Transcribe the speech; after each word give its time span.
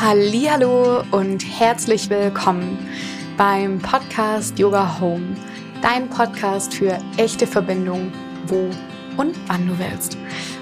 Hallo 0.00 1.02
und 1.10 1.44
herzlich 1.58 2.08
willkommen 2.08 2.78
beim 3.36 3.80
Podcast 3.80 4.56
Yoga 4.56 5.00
Home, 5.00 5.36
dein 5.82 6.08
Podcast 6.08 6.72
für 6.72 7.00
echte 7.16 7.48
Verbindung, 7.48 8.12
wo 8.46 8.70
und 9.16 9.34
wann 9.48 9.66
du 9.66 9.76
willst. 9.76 10.16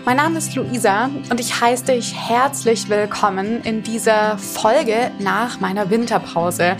Mein 0.06 0.16
Name 0.16 0.38
ist 0.38 0.54
Luisa 0.54 1.10
und 1.28 1.38
ich 1.38 1.60
heiße 1.60 1.84
dich 1.84 2.14
herzlich 2.14 2.88
willkommen 2.88 3.60
in 3.62 3.82
dieser 3.82 4.38
Folge 4.38 5.10
nach 5.18 5.60
meiner 5.60 5.90
Winterpause. 5.90 6.78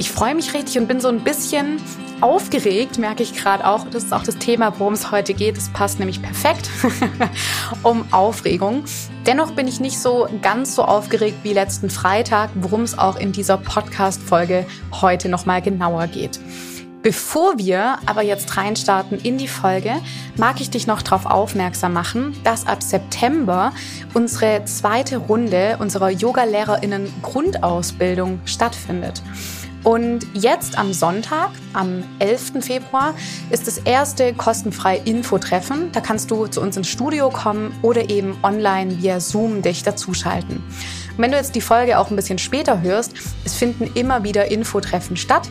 Ich 0.00 0.10
freue 0.10 0.34
mich 0.34 0.54
richtig 0.54 0.78
und 0.78 0.88
bin 0.88 0.98
so 0.98 1.08
ein 1.08 1.20
bisschen 1.20 1.78
aufgeregt, 2.22 2.96
merke 2.96 3.22
ich 3.22 3.34
gerade 3.34 3.66
auch. 3.66 3.86
Das 3.90 4.04
ist 4.04 4.14
auch 4.14 4.22
das 4.22 4.38
Thema, 4.38 4.72
worum 4.78 4.94
es 4.94 5.10
heute 5.10 5.34
geht. 5.34 5.58
Es 5.58 5.68
passt 5.68 5.98
nämlich 5.98 6.22
perfekt 6.22 6.70
um 7.82 8.10
Aufregung. 8.10 8.84
Dennoch 9.26 9.50
bin 9.50 9.68
ich 9.68 9.78
nicht 9.78 9.98
so 9.98 10.26
ganz 10.40 10.74
so 10.74 10.84
aufgeregt 10.84 11.40
wie 11.42 11.52
letzten 11.52 11.90
Freitag, 11.90 12.48
worum 12.54 12.80
es 12.80 12.98
auch 12.98 13.16
in 13.16 13.32
dieser 13.32 13.58
Podcast-Folge 13.58 14.64
heute 15.02 15.28
nochmal 15.28 15.60
genauer 15.60 16.06
geht. 16.06 16.40
Bevor 17.02 17.58
wir 17.58 17.98
aber 18.06 18.22
jetzt 18.22 18.56
reinstarten 18.56 19.18
in 19.18 19.36
die 19.36 19.48
Folge, 19.48 19.96
mag 20.38 20.62
ich 20.62 20.70
dich 20.70 20.86
noch 20.86 21.02
darauf 21.02 21.26
aufmerksam 21.26 21.92
machen, 21.92 22.34
dass 22.42 22.66
ab 22.66 22.82
September 22.82 23.74
unsere 24.14 24.64
zweite 24.64 25.18
Runde 25.18 25.76
unserer 25.78 26.08
Yoga-LehrerInnen 26.08 27.12
Grundausbildung 27.20 28.40
stattfindet. 28.46 29.22
Und 29.82 30.26
jetzt 30.34 30.78
am 30.78 30.92
Sonntag, 30.92 31.50
am 31.72 32.04
11. 32.18 32.52
Februar, 32.60 33.14
ist 33.48 33.66
das 33.66 33.78
erste 33.78 34.34
kostenfreie 34.34 35.00
Infotreffen. 35.04 35.90
Da 35.92 36.00
kannst 36.00 36.30
du 36.30 36.46
zu 36.46 36.60
uns 36.60 36.76
ins 36.76 36.88
Studio 36.88 37.30
kommen 37.30 37.74
oder 37.80 38.10
eben 38.10 38.36
online 38.42 39.00
via 39.00 39.20
Zoom 39.20 39.62
dich 39.62 39.82
dazuschalten. 39.82 40.56
Und 40.56 41.18
wenn 41.18 41.30
du 41.30 41.38
jetzt 41.38 41.54
die 41.54 41.62
Folge 41.62 41.98
auch 41.98 42.10
ein 42.10 42.16
bisschen 42.16 42.38
später 42.38 42.82
hörst, 42.82 43.14
es 43.44 43.54
finden 43.54 43.90
immer 43.94 44.22
wieder 44.22 44.50
Infotreffen 44.50 45.16
statt. 45.16 45.48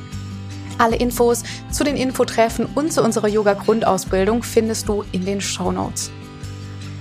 Alle 0.78 0.95
Infos 0.95 1.44
zu 1.72 1.84
den 1.84 1.98
Infotreffen 1.98 2.67
und 2.76 2.94
zu 2.94 3.04
unserer 3.04 3.28
Yoga-Grundausbildung 3.28 4.44
findest 4.44 4.88
du 4.88 5.04
in 5.11 5.26
den 5.26 5.42
Show 5.42 5.72
Notes. 5.72 6.11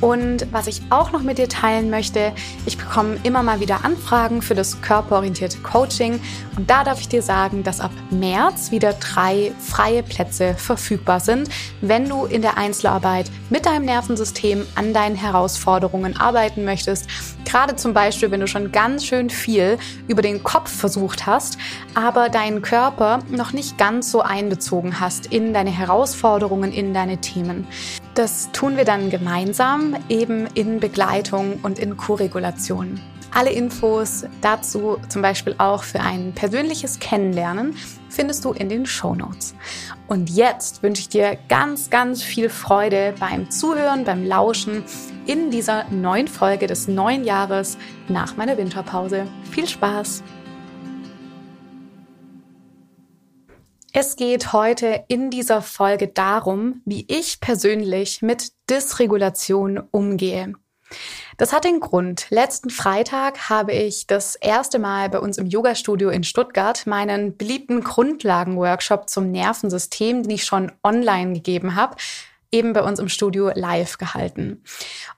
Und 0.00 0.46
was 0.52 0.66
ich 0.68 0.82
auch 0.90 1.10
noch 1.10 1.22
mit 1.22 1.38
dir 1.38 1.48
teilen 1.48 1.90
möchte, 1.90 2.32
ich 2.66 2.78
bekomme 2.78 3.18
immer 3.24 3.42
mal 3.42 3.60
wieder 3.60 3.84
Anfragen 3.84 4.42
für 4.42 4.54
das 4.54 4.80
körperorientierte 4.80 5.58
Coaching. 5.58 6.20
Und 6.56 6.70
da 6.70 6.84
darf 6.84 7.00
ich 7.00 7.08
dir 7.08 7.22
sagen, 7.22 7.64
dass 7.64 7.80
ab 7.80 7.90
März 8.10 8.70
wieder 8.70 8.92
drei 8.92 9.52
freie 9.58 10.02
Plätze 10.02 10.54
verfügbar 10.54 11.20
sind, 11.20 11.48
wenn 11.80 12.08
du 12.08 12.26
in 12.26 12.42
der 12.42 12.56
Einzelarbeit 12.58 13.30
mit 13.50 13.66
deinem 13.66 13.86
Nervensystem 13.86 14.66
an 14.74 14.94
deinen 14.94 15.16
Herausforderungen 15.16 16.16
arbeiten 16.16 16.64
möchtest. 16.64 17.08
Gerade 17.44 17.76
zum 17.76 17.94
Beispiel, 17.94 18.30
wenn 18.30 18.40
du 18.40 18.46
schon 18.46 18.72
ganz 18.72 19.04
schön 19.04 19.30
viel 19.30 19.78
über 20.06 20.22
den 20.22 20.42
Kopf 20.42 20.70
versucht 20.70 21.26
hast, 21.26 21.58
aber 21.94 22.28
deinen 22.28 22.62
Körper 22.62 23.20
noch 23.30 23.52
nicht 23.52 23.78
ganz 23.78 24.12
so 24.12 24.20
einbezogen 24.20 25.00
hast 25.00 25.26
in 25.26 25.54
deine 25.54 25.70
Herausforderungen, 25.70 26.72
in 26.72 26.92
deine 26.94 27.18
Themen. 27.18 27.66
Das 28.18 28.50
tun 28.50 28.76
wir 28.76 28.84
dann 28.84 29.10
gemeinsam, 29.10 29.94
eben 30.08 30.48
in 30.54 30.80
Begleitung 30.80 31.60
und 31.62 31.78
in 31.78 31.96
Koregulation. 31.96 33.00
Alle 33.32 33.50
Infos 33.50 34.26
dazu, 34.40 34.98
zum 35.08 35.22
Beispiel 35.22 35.54
auch 35.58 35.84
für 35.84 36.00
ein 36.00 36.32
persönliches 36.32 36.98
Kennenlernen, 36.98 37.76
findest 38.08 38.44
du 38.44 38.50
in 38.50 38.68
den 38.68 38.86
Show 38.86 39.14
Notes. 39.14 39.54
Und 40.08 40.30
jetzt 40.30 40.82
wünsche 40.82 41.02
ich 41.02 41.08
dir 41.08 41.38
ganz, 41.48 41.90
ganz 41.90 42.24
viel 42.24 42.48
Freude 42.48 43.14
beim 43.20 43.52
Zuhören, 43.52 44.02
beim 44.02 44.26
Lauschen 44.26 44.82
in 45.26 45.52
dieser 45.52 45.88
neuen 45.88 46.26
Folge 46.26 46.66
des 46.66 46.88
neuen 46.88 47.22
Jahres 47.22 47.78
nach 48.08 48.36
meiner 48.36 48.58
Winterpause. 48.58 49.28
Viel 49.48 49.68
Spaß! 49.68 50.24
Es 54.00 54.14
geht 54.14 54.52
heute 54.52 55.02
in 55.08 55.28
dieser 55.28 55.60
Folge 55.60 56.06
darum, 56.06 56.82
wie 56.84 57.04
ich 57.08 57.40
persönlich 57.40 58.22
mit 58.22 58.52
Dysregulation 58.70 59.82
umgehe. 59.90 60.52
Das 61.36 61.52
hat 61.52 61.64
den 61.64 61.80
Grund. 61.80 62.26
Letzten 62.30 62.70
Freitag 62.70 63.50
habe 63.50 63.72
ich 63.72 64.06
das 64.06 64.36
erste 64.36 64.78
Mal 64.78 65.08
bei 65.08 65.18
uns 65.18 65.36
im 65.36 65.46
Yoga-Studio 65.46 66.10
in 66.10 66.22
Stuttgart 66.22 66.86
meinen 66.86 67.36
beliebten 67.36 67.82
Grundlagen-Workshop 67.82 69.08
zum 69.08 69.32
Nervensystem, 69.32 70.22
den 70.22 70.30
ich 70.30 70.44
schon 70.44 70.70
online 70.84 71.32
gegeben 71.32 71.74
habe, 71.74 71.96
eben 72.50 72.72
bei 72.72 72.82
uns 72.82 72.98
im 72.98 73.08
Studio 73.08 73.50
live 73.54 73.98
gehalten. 73.98 74.62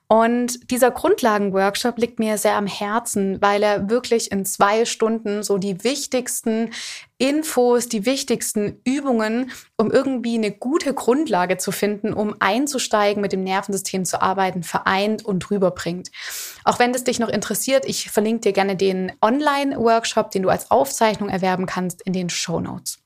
Und 0.07 0.69
dieser 0.69 0.91
Grundlagenworkshop 0.91 1.97
liegt 1.97 2.19
mir 2.19 2.37
sehr 2.37 2.55
am 2.55 2.67
Herzen, 2.67 3.41
weil 3.41 3.63
er 3.63 3.89
wirklich 3.89 4.31
in 4.31 4.45
zwei 4.45 4.83
Stunden 4.83 5.41
so 5.41 5.57
die 5.57 5.85
wichtigsten 5.85 6.71
Infos, 7.17 7.87
die 7.87 8.05
wichtigsten 8.05 8.81
Übungen, 8.83 9.51
um 9.77 9.89
irgendwie 9.89 10.35
eine 10.35 10.51
gute 10.51 10.93
Grundlage 10.93 11.57
zu 11.57 11.71
finden, 11.71 12.11
um 12.11 12.35
einzusteigen, 12.39 13.21
mit 13.21 13.31
dem 13.31 13.43
Nervensystem 13.43 14.03
zu 14.03 14.21
arbeiten, 14.21 14.63
vereint 14.63 15.23
und 15.23 15.49
rüberbringt. 15.49 16.11
Auch 16.65 16.79
wenn 16.79 16.91
das 16.91 17.05
dich 17.05 17.19
noch 17.19 17.29
interessiert, 17.29 17.85
ich 17.85 18.11
verlinke 18.11 18.41
dir 18.41 18.53
gerne 18.53 18.75
den 18.75 19.13
Online-Workshop, 19.21 20.31
den 20.31 20.43
du 20.43 20.49
als 20.49 20.69
Aufzeichnung 20.71 21.29
erwerben 21.29 21.65
kannst, 21.65 22.01
in 22.01 22.11
den 22.11 22.29
Show 22.29 22.59
Notes. 22.59 22.99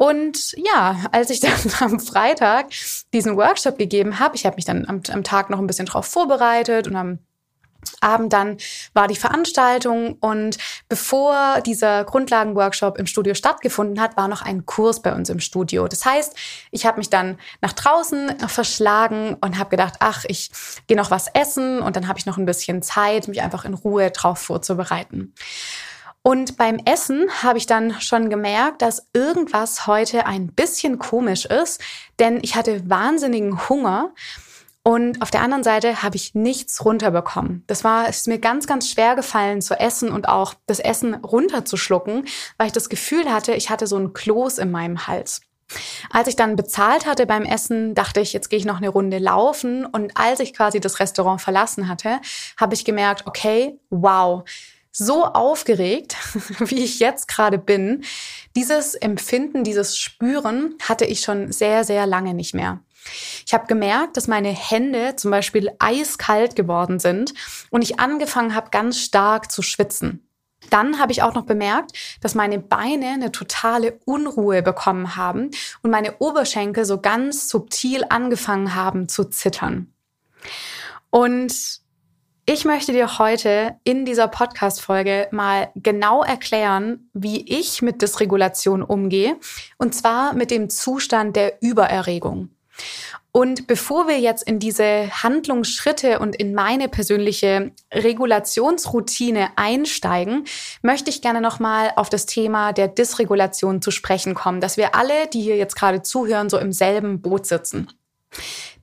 Und 0.00 0.54
ja, 0.56 0.96
als 1.12 1.28
ich 1.28 1.40
dann 1.40 1.52
am 1.80 2.00
Freitag 2.00 2.68
diesen 3.12 3.36
Workshop 3.36 3.76
gegeben 3.76 4.18
habe, 4.18 4.34
ich 4.34 4.46
habe 4.46 4.56
mich 4.56 4.64
dann 4.64 4.88
am, 4.88 5.02
am 5.12 5.24
Tag 5.24 5.50
noch 5.50 5.58
ein 5.58 5.66
bisschen 5.66 5.84
drauf 5.84 6.06
vorbereitet 6.06 6.88
und 6.88 6.96
am 6.96 7.18
Abend 8.00 8.32
dann 8.32 8.56
war 8.94 9.08
die 9.08 9.16
Veranstaltung 9.16 10.14
und 10.20 10.56
bevor 10.88 11.60
dieser 11.60 12.04
Grundlagenworkshop 12.04 12.98
im 12.98 13.06
Studio 13.06 13.34
stattgefunden 13.34 14.00
hat, 14.00 14.16
war 14.16 14.28
noch 14.28 14.40
ein 14.40 14.64
Kurs 14.64 15.02
bei 15.02 15.14
uns 15.14 15.28
im 15.28 15.40
Studio. 15.40 15.86
Das 15.86 16.04
heißt, 16.06 16.34
ich 16.70 16.86
habe 16.86 16.98
mich 16.98 17.10
dann 17.10 17.38
nach 17.60 17.74
draußen 17.74 18.38
verschlagen 18.48 19.36
und 19.42 19.58
habe 19.58 19.70
gedacht, 19.70 19.94
ach, 20.00 20.24
ich 20.28 20.50
gehe 20.86 20.96
noch 20.96 21.10
was 21.10 21.28
essen 21.34 21.80
und 21.80 21.96
dann 21.96 22.08
habe 22.08 22.18
ich 22.18 22.26
noch 22.26 22.38
ein 22.38 22.46
bisschen 22.46 22.82
Zeit, 22.82 23.28
mich 23.28 23.42
einfach 23.42 23.66
in 23.66 23.74
Ruhe 23.74 24.10
drauf 24.10 24.38
vorzubereiten. 24.38 25.34
Und 26.22 26.58
beim 26.58 26.78
Essen 26.84 27.28
habe 27.42 27.58
ich 27.58 27.66
dann 27.66 27.98
schon 28.00 28.28
gemerkt, 28.28 28.82
dass 28.82 29.06
irgendwas 29.14 29.86
heute 29.86 30.26
ein 30.26 30.48
bisschen 30.48 30.98
komisch 30.98 31.46
ist, 31.46 31.80
denn 32.18 32.40
ich 32.42 32.56
hatte 32.56 32.88
wahnsinnigen 32.88 33.68
Hunger. 33.68 34.12
Und 34.82 35.20
auf 35.22 35.30
der 35.30 35.42
anderen 35.42 35.62
Seite 35.62 36.02
habe 36.02 36.16
ich 36.16 36.34
nichts 36.34 36.84
runterbekommen. 36.84 37.64
Das 37.66 37.84
war, 37.84 38.08
es 38.08 38.18
ist 38.18 38.28
mir 38.28 38.38
ganz, 38.38 38.66
ganz 38.66 38.88
schwer 38.88 39.14
gefallen 39.14 39.60
zu 39.60 39.78
essen 39.78 40.10
und 40.10 40.28
auch 40.28 40.54
das 40.66 40.78
Essen 40.78 41.14
runterzuschlucken, 41.14 42.26
weil 42.56 42.66
ich 42.66 42.72
das 42.72 42.88
Gefühl 42.88 43.30
hatte, 43.30 43.54
ich 43.54 43.70
hatte 43.70 43.86
so 43.86 43.96
ein 43.96 44.12
Kloß 44.12 44.58
in 44.58 44.70
meinem 44.70 45.06
Hals. 45.06 45.42
Als 46.10 46.28
ich 46.28 46.36
dann 46.36 46.56
bezahlt 46.56 47.06
hatte 47.06 47.26
beim 47.26 47.44
Essen, 47.44 47.94
dachte 47.94 48.20
ich, 48.20 48.32
jetzt 48.32 48.48
gehe 48.48 48.58
ich 48.58 48.64
noch 48.64 48.78
eine 48.78 48.88
Runde 48.88 49.18
laufen. 49.18 49.84
Und 49.84 50.16
als 50.16 50.40
ich 50.40 50.54
quasi 50.54 50.80
das 50.80 50.98
Restaurant 50.98 51.40
verlassen 51.40 51.88
hatte, 51.88 52.20
habe 52.58 52.74
ich 52.74 52.84
gemerkt, 52.84 53.26
okay, 53.26 53.78
wow, 53.90 54.44
so 54.92 55.24
aufgeregt, 55.24 56.16
wie 56.58 56.84
ich 56.84 56.98
jetzt 56.98 57.28
gerade 57.28 57.58
bin. 57.58 58.04
Dieses 58.56 58.94
Empfinden, 58.94 59.64
dieses 59.64 59.96
Spüren 59.96 60.74
hatte 60.82 61.04
ich 61.04 61.20
schon 61.20 61.52
sehr, 61.52 61.84
sehr 61.84 62.06
lange 62.06 62.34
nicht 62.34 62.54
mehr. 62.54 62.80
Ich 63.46 63.54
habe 63.54 63.66
gemerkt, 63.66 64.16
dass 64.16 64.28
meine 64.28 64.50
Hände 64.50 65.16
zum 65.16 65.30
Beispiel 65.30 65.70
eiskalt 65.78 66.54
geworden 66.54 66.98
sind 66.98 67.32
und 67.70 67.82
ich 67.82 67.98
angefangen 67.98 68.54
habe, 68.54 68.70
ganz 68.70 68.98
stark 68.98 69.50
zu 69.50 69.62
schwitzen. 69.62 70.26
Dann 70.68 70.98
habe 70.98 71.10
ich 71.10 71.22
auch 71.22 71.34
noch 71.34 71.46
bemerkt, 71.46 71.92
dass 72.20 72.34
meine 72.34 72.58
Beine 72.58 73.08
eine 73.08 73.32
totale 73.32 73.98
Unruhe 74.04 74.62
bekommen 74.62 75.16
haben 75.16 75.50
und 75.82 75.90
meine 75.90 76.18
Oberschenkel 76.18 76.84
so 76.84 77.00
ganz 77.00 77.48
subtil 77.48 78.04
angefangen 78.08 78.74
haben 78.74 79.08
zu 79.08 79.24
zittern. 79.24 79.92
Und 81.08 81.80
ich 82.52 82.64
möchte 82.64 82.90
dir 82.90 83.20
heute 83.20 83.76
in 83.84 84.04
dieser 84.04 84.26
Podcast-Folge 84.26 85.28
mal 85.30 85.70
genau 85.76 86.24
erklären, 86.24 87.08
wie 87.12 87.48
ich 87.48 87.80
mit 87.80 88.02
Dysregulation 88.02 88.82
umgehe. 88.82 89.36
Und 89.78 89.94
zwar 89.94 90.34
mit 90.34 90.50
dem 90.50 90.68
Zustand 90.68 91.36
der 91.36 91.62
Übererregung. 91.62 92.48
Und 93.30 93.68
bevor 93.68 94.08
wir 94.08 94.18
jetzt 94.18 94.42
in 94.42 94.58
diese 94.58 95.22
Handlungsschritte 95.22 96.18
und 96.18 96.34
in 96.34 96.52
meine 96.52 96.88
persönliche 96.88 97.70
Regulationsroutine 97.94 99.50
einsteigen, 99.54 100.44
möchte 100.82 101.08
ich 101.08 101.22
gerne 101.22 101.40
nochmal 101.40 101.92
auf 101.94 102.10
das 102.10 102.26
Thema 102.26 102.72
der 102.72 102.88
Dysregulation 102.88 103.80
zu 103.80 103.92
sprechen 103.92 104.34
kommen, 104.34 104.60
dass 104.60 104.76
wir 104.76 104.96
alle, 104.96 105.28
die 105.32 105.40
hier 105.40 105.56
jetzt 105.56 105.76
gerade 105.76 106.02
zuhören, 106.02 106.50
so 106.50 106.58
im 106.58 106.72
selben 106.72 107.22
Boot 107.22 107.46
sitzen. 107.46 107.86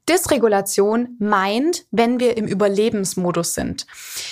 Dysregulation 0.10 1.16
meint, 1.20 1.86
wenn 1.92 2.20
wir 2.20 2.38
im 2.38 2.48
Überlebensmodus 2.48 3.54
sind. 3.54 3.86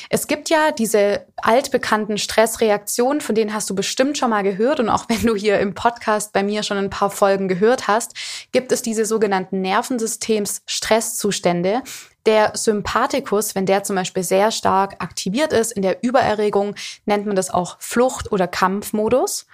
Es 0.09 0.27
gibt 0.27 0.49
ja 0.49 0.71
diese 0.71 1.25
altbekannten 1.37 2.17
Stressreaktionen, 2.17 3.21
von 3.21 3.35
denen 3.35 3.53
hast 3.53 3.69
du 3.69 3.75
bestimmt 3.75 4.17
schon 4.17 4.29
mal 4.29 4.43
gehört 4.43 4.79
und 4.79 4.89
auch 4.89 5.09
wenn 5.09 5.21
du 5.21 5.35
hier 5.35 5.59
im 5.59 5.73
Podcast 5.73 6.33
bei 6.33 6.43
mir 6.43 6.63
schon 6.63 6.77
ein 6.77 6.89
paar 6.89 7.09
Folgen 7.09 7.47
gehört 7.47 7.87
hast, 7.87 8.13
gibt 8.51 8.71
es 8.71 8.81
diese 8.81 9.05
sogenannten 9.05 9.61
Nervensystems 9.61 10.61
Stresszustände, 10.65 11.83
Der 12.25 12.53
Sympathikus, 12.55 13.53
wenn 13.53 13.67
der 13.67 13.83
zum 13.83 13.95
Beispiel 13.95 14.23
sehr 14.23 14.49
stark 14.49 14.95
aktiviert 15.03 15.53
ist 15.53 15.71
in 15.73 15.83
der 15.83 16.03
Übererregung, 16.03 16.73
nennt 17.05 17.27
man 17.27 17.35
das 17.35 17.51
auch 17.51 17.77
Flucht- 17.79 18.31
oder 18.31 18.47
Kampfmodus. 18.47 19.45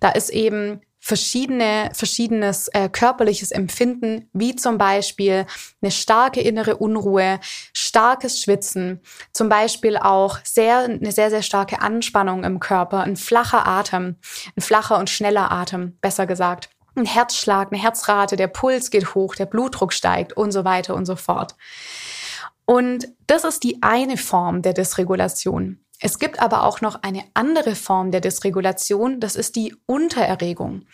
Da 0.00 0.10
ist 0.10 0.28
eben 0.28 0.82
verschiedene, 1.00 1.90
verschiedenes 1.94 2.68
äh, 2.68 2.90
körperliches 2.90 3.50
Empfinden, 3.50 4.28
wie 4.34 4.54
zum 4.54 4.76
Beispiel 4.76 5.46
eine 5.80 5.90
starke 5.90 6.42
innere 6.42 6.76
Unruhe, 6.76 7.40
starkes 7.72 8.40
Schwitzen, 8.40 9.00
zum 9.32 9.48
Beispiel 9.48 9.96
auch 9.96 10.38
sehr, 10.44 10.80
eine 10.80 11.10
sehr, 11.10 11.30
sehr 11.30 11.42
starke 11.42 11.80
Anspannung 11.80 12.44
im 12.44 12.60
Körper, 12.60 13.00
ein 13.00 13.16
flacher 13.16 13.66
Atem, 13.66 14.16
ein 14.56 14.60
flacher 14.60 14.98
und 14.98 15.08
schneller 15.08 15.50
Atem, 15.50 15.96
besser 16.02 16.26
gesagt. 16.26 16.68
Ein 16.94 17.06
Herzschlag, 17.06 17.72
eine 17.72 17.80
Herzrate, 17.80 18.36
der 18.36 18.48
Puls 18.48 18.90
geht 18.90 19.14
hoch, 19.14 19.34
der 19.34 19.46
Blutdruck 19.46 19.94
steigt 19.94 20.34
und 20.34 20.52
so 20.52 20.64
weiter 20.64 20.94
und 20.94 21.06
so 21.06 21.16
fort. 21.16 21.54
Und 22.66 23.08
das 23.26 23.44
ist 23.44 23.64
die 23.64 23.82
eine 23.82 24.16
Form 24.16 24.60
der 24.62 24.74
Dysregulation. 24.74 25.80
Es 26.00 26.18
gibt 26.18 26.40
aber 26.40 26.64
auch 26.64 26.80
noch 26.80 27.02
eine 27.02 27.24
andere 27.34 27.74
Form 27.74 28.10
der 28.10 28.20
Dysregulation, 28.20 29.20
das 29.20 29.36
ist 29.36 29.54
die 29.56 29.76
Untererregung. 29.86 30.86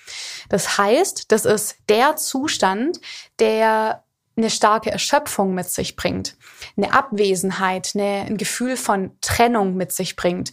Das 0.49 0.79
heißt, 0.79 1.31
das 1.31 1.44
ist 1.44 1.76
der 1.88 2.17
Zustand, 2.17 3.00
der 3.38 4.03
eine 4.37 4.50
starke 4.50 4.91
Erschöpfung 4.91 5.55
mit 5.55 5.70
sich 5.70 5.97
bringt, 5.97 6.37
eine 6.76 6.93
Abwesenheit, 6.93 7.93
eine, 7.94 8.26
ein 8.26 8.37
Gefühl 8.37 8.76
von 8.76 9.12
Trennung 9.23 9.76
mit 9.76 9.93
sich 9.93 10.14
bringt, 10.14 10.53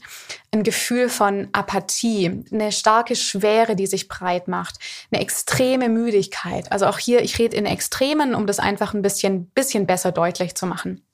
ein 0.51 0.63
Gefühl 0.63 1.09
von 1.09 1.49
Apathie, 1.51 2.45
eine 2.51 2.71
starke 2.71 3.15
Schwere, 3.15 3.75
die 3.75 3.87
sich 3.87 4.07
breit 4.07 4.47
macht, 4.47 4.79
eine 5.11 5.21
extreme 5.21 5.89
Müdigkeit. 5.89 6.71
Also 6.71 6.85
auch 6.85 6.97
hier, 6.97 7.21
ich 7.23 7.37
rede 7.39 7.57
in 7.57 7.65
Extremen, 7.65 8.35
um 8.35 8.47
das 8.47 8.59
einfach 8.59 8.93
ein 8.93 9.01
bisschen, 9.01 9.47
bisschen 9.47 9.85
besser 9.85 10.13
deutlich 10.13 10.55
zu 10.55 10.65
machen. 10.65 11.05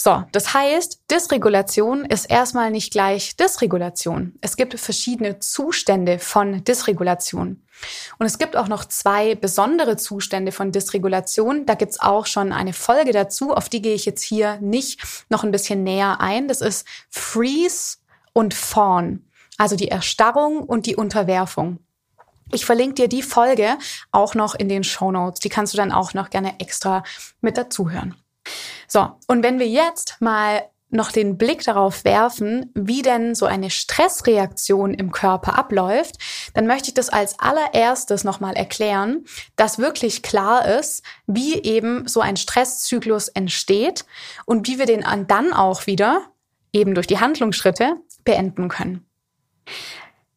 So, 0.00 0.22
das 0.30 0.54
heißt, 0.54 1.10
Dysregulation 1.10 2.04
ist 2.04 2.26
erstmal 2.26 2.70
nicht 2.70 2.92
gleich 2.92 3.36
Dysregulation. 3.36 4.38
Es 4.40 4.56
gibt 4.56 4.78
verschiedene 4.78 5.40
Zustände 5.40 6.20
von 6.20 6.62
Dysregulation. 6.62 7.64
Und 8.18 8.26
es 8.26 8.38
gibt 8.38 8.56
auch 8.56 8.68
noch 8.68 8.84
zwei 8.84 9.34
besondere 9.34 9.96
Zustände 9.96 10.52
von 10.52 10.70
Dysregulation. 10.70 11.66
Da 11.66 11.74
gibt's 11.74 11.98
auch 11.98 12.26
schon 12.26 12.52
eine 12.52 12.72
Folge 12.74 13.10
dazu, 13.10 13.52
auf 13.52 13.68
die 13.68 13.82
gehe 13.82 13.94
ich 13.94 14.04
jetzt 14.04 14.22
hier 14.22 14.58
nicht 14.60 15.00
noch 15.30 15.42
ein 15.42 15.50
bisschen 15.50 15.82
näher 15.82 16.20
ein. 16.20 16.46
Das 16.46 16.60
ist 16.60 16.86
Freeze 17.10 17.98
und 18.32 18.54
Fawn, 18.54 19.24
also 19.56 19.74
die 19.74 19.88
Erstarrung 19.88 20.62
und 20.62 20.86
die 20.86 20.94
Unterwerfung. 20.94 21.80
Ich 22.52 22.64
verlinke 22.64 22.94
dir 22.94 23.08
die 23.08 23.22
Folge 23.22 23.76
auch 24.12 24.36
noch 24.36 24.54
in 24.54 24.68
den 24.68 24.84
Show 24.84 25.10
Notes. 25.10 25.40
Die 25.40 25.48
kannst 25.48 25.74
du 25.74 25.76
dann 25.76 25.90
auch 25.90 26.14
noch 26.14 26.30
gerne 26.30 26.60
extra 26.60 27.02
mit 27.40 27.58
dazuhören. 27.58 28.14
So, 28.86 29.10
und 29.26 29.42
wenn 29.42 29.58
wir 29.58 29.68
jetzt 29.68 30.16
mal 30.20 30.62
noch 30.90 31.12
den 31.12 31.36
Blick 31.36 31.62
darauf 31.64 32.04
werfen, 32.04 32.70
wie 32.74 33.02
denn 33.02 33.34
so 33.34 33.46
eine 33.46 33.70
Stressreaktion 33.70 34.94
im 34.94 35.12
Körper 35.12 35.58
abläuft, 35.58 36.16
dann 36.54 36.66
möchte 36.66 36.88
ich 36.88 36.94
das 36.94 37.10
als 37.10 37.38
allererstes 37.38 38.24
nochmal 38.24 38.56
erklären, 38.56 39.24
dass 39.56 39.78
wirklich 39.78 40.22
klar 40.22 40.66
ist, 40.78 41.02
wie 41.26 41.62
eben 41.62 42.08
so 42.08 42.20
ein 42.20 42.36
Stresszyklus 42.36 43.28
entsteht 43.28 44.06
und 44.46 44.66
wie 44.66 44.78
wir 44.78 44.86
den 44.86 45.04
dann 45.26 45.52
auch 45.52 45.86
wieder, 45.86 46.22
eben 46.72 46.94
durch 46.94 47.06
die 47.06 47.20
Handlungsschritte, 47.20 47.96
beenden 48.24 48.68
können. 48.68 49.06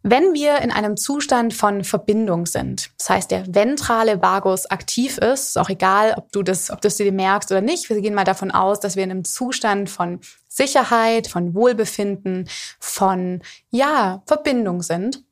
Wenn 0.04 0.34
wir 0.34 0.60
in 0.60 0.72
einem 0.72 0.98
Zustand 0.98 1.54
von 1.54 1.84
Verbindung 1.84 2.48
sind, 2.48 2.90
das 2.98 3.10
heißt, 3.10 3.32
der 3.32 3.54
ventrale 3.54 4.22
Vagus 4.22 4.66
aktiv 4.66 5.20
ist, 5.20 5.50
ist 5.50 5.58
auch 5.58 5.70
egal, 5.70 6.16
ob 6.18 6.32
du 6.32 6.42
das, 6.42 6.72
ob 6.72 6.82
du 6.82 6.88
es 6.88 6.96
dir 6.96 7.12
merkst 7.12 7.52
oder 7.52 7.62
nicht. 7.62 7.88
Wir 7.90 8.02
gehen 8.02 8.16
mal 8.16 8.24
davon 8.24 8.50
aus, 8.50 8.80
dass 8.80 8.96
wir 8.96 9.04
in 9.04 9.12
einem 9.12 9.26
Zustand 9.26 9.92
von 9.92 10.20
Sicherheit, 10.48 11.28
von 11.28 11.54
Wohlbefinden, 11.54 12.50
von, 12.80 13.44
ja, 13.70 14.24
Verbindung 14.26 14.82
sind. 14.82 15.24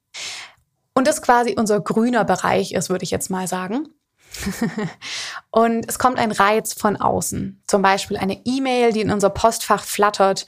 Und 0.94 1.08
das 1.08 1.22
quasi 1.24 1.56
unser 1.58 1.80
grüner 1.80 2.24
Bereich 2.24 2.74
ist, 2.74 2.90
würde 2.90 3.04
ich 3.04 3.12
jetzt 3.12 3.30
mal 3.32 3.48
sagen. 3.48 3.88
und 5.50 5.90
es 5.90 5.98
kommt 5.98 6.20
ein 6.20 6.32
Reiz 6.32 6.74
von 6.74 6.96
außen, 6.96 7.64
zum 7.66 7.82
Beispiel 7.82 8.18
eine 8.18 8.46
E-Mail, 8.46 8.94
die 8.94 9.02
in 9.02 9.12
unser 9.12 9.32
Postfach 9.32 9.84
flattert 9.84 10.46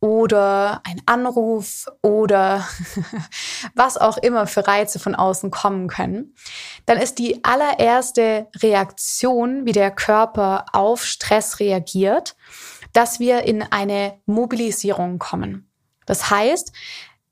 oder 0.00 0.80
ein 0.84 1.02
Anruf 1.06 1.86
oder 2.02 2.66
was 3.74 3.96
auch 3.96 4.16
immer 4.18 4.46
für 4.46 4.66
Reize 4.66 4.98
von 4.98 5.14
außen 5.14 5.50
kommen 5.50 5.88
können, 5.88 6.34
dann 6.86 6.98
ist 6.98 7.18
die 7.18 7.42
allererste 7.44 8.48
Reaktion, 8.56 9.66
wie 9.66 9.72
der 9.72 9.90
Körper 9.90 10.66
auf 10.72 11.04
Stress 11.04 11.58
reagiert, 11.58 12.36
dass 12.92 13.20
wir 13.20 13.42
in 13.42 13.62
eine 13.62 14.18
Mobilisierung 14.26 15.18
kommen. 15.18 15.70
Das 16.06 16.30
heißt, 16.30 16.72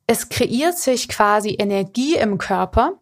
es 0.07 0.29
kreiert 0.29 0.79
sich 0.79 1.09
quasi 1.09 1.57
Energie 1.59 2.17
im 2.17 2.39
Körper, 2.39 3.01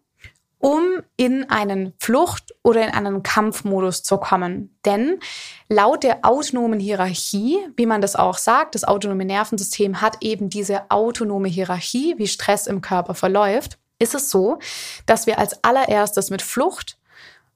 um 0.59 0.81
in 1.17 1.49
einen 1.49 1.93
Flucht- 1.99 2.55
oder 2.63 2.87
in 2.87 2.93
einen 2.93 3.23
Kampfmodus 3.23 4.03
zu 4.03 4.17
kommen. 4.17 4.77
Denn 4.85 5.19
laut 5.69 6.03
der 6.03 6.19
autonomen 6.23 6.79
Hierarchie, 6.79 7.59
wie 7.75 7.85
man 7.85 8.01
das 8.01 8.15
auch 8.15 8.37
sagt, 8.37 8.75
das 8.75 8.83
autonome 8.83 9.25
Nervensystem 9.25 10.01
hat 10.01 10.17
eben 10.21 10.49
diese 10.49 10.89
autonome 10.89 11.47
Hierarchie, 11.47 12.15
wie 12.17 12.27
Stress 12.27 12.67
im 12.67 12.81
Körper 12.81 13.13
verläuft, 13.13 13.77
ist 13.99 14.15
es 14.15 14.29
so, 14.29 14.59
dass 15.05 15.27
wir 15.27 15.39
als 15.39 15.63
allererstes 15.63 16.29
mit 16.29 16.41
Flucht 16.41 16.97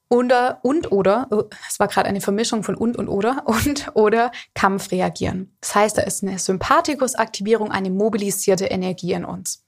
oder 0.09 0.59
und 0.63 0.91
oder, 0.91 1.27
oh, 1.29 1.43
es 1.69 1.79
war 1.79 1.87
gerade 1.87 2.09
eine 2.09 2.21
Vermischung 2.21 2.63
von 2.63 2.75
und 2.75 2.97
und 2.97 3.07
oder 3.07 3.43
und 3.45 3.91
oder 3.93 4.31
Kampf 4.55 4.91
reagieren. 4.91 5.55
Das 5.61 5.75
heißt, 5.75 5.97
da 5.97 6.01
ist 6.01 6.23
eine 6.23 6.39
Sympathikusaktivierung, 6.39 7.71
eine 7.71 7.91
mobilisierte 7.91 8.65
Energie 8.65 9.13
in 9.13 9.25
uns. 9.25 9.63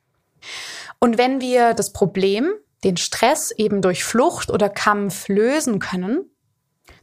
Und 0.99 1.17
wenn 1.17 1.39
wir 1.41 1.73
das 1.73 1.93
Problem 1.93 2.51
den 2.83 2.97
Stress 2.97 3.51
eben 3.51 3.81
durch 3.81 4.03
Flucht 4.03 4.49
oder 4.49 4.69
Kampf 4.69 5.27
lösen 5.27 5.79
können, 5.79 6.29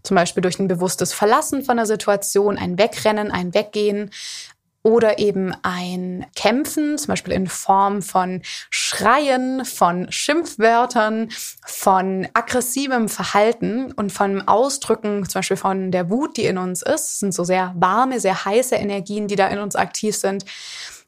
zum 0.02 0.16
Beispiel 0.16 0.42
durch 0.42 0.58
ein 0.58 0.68
bewusstes 0.68 1.12
Verlassen 1.12 1.62
von 1.62 1.76
der 1.76 1.86
Situation, 1.86 2.58
ein 2.58 2.78
Wegrennen, 2.78 3.30
ein 3.30 3.54
Weggehen 3.54 4.10
oder 4.82 5.18
eben 5.18 5.54
ein 5.62 6.26
Kämpfen, 6.34 6.96
zum 6.98 7.08
Beispiel 7.08 7.34
in 7.34 7.46
Form 7.46 8.00
von 8.00 8.42
Schreien, 8.70 9.64
von 9.64 10.10
Schimpfwörtern, 10.10 11.28
von 11.66 12.28
aggressivem 12.32 13.08
Verhalten 13.08 13.92
und 13.92 14.12
von 14.12 14.46
Ausdrücken, 14.46 15.28
zum 15.28 15.40
Beispiel 15.40 15.56
von 15.56 15.90
der 15.90 16.10
Wut, 16.10 16.36
die 16.36 16.46
in 16.46 16.58
uns 16.58 16.82
ist. 16.82 16.86
Das 16.86 17.18
sind 17.18 17.34
so 17.34 17.44
sehr 17.44 17.74
warme, 17.76 18.20
sehr 18.20 18.44
heiße 18.44 18.76
Energien, 18.76 19.28
die 19.28 19.36
da 19.36 19.48
in 19.48 19.58
uns 19.58 19.76
aktiv 19.76 20.16
sind 20.16 20.44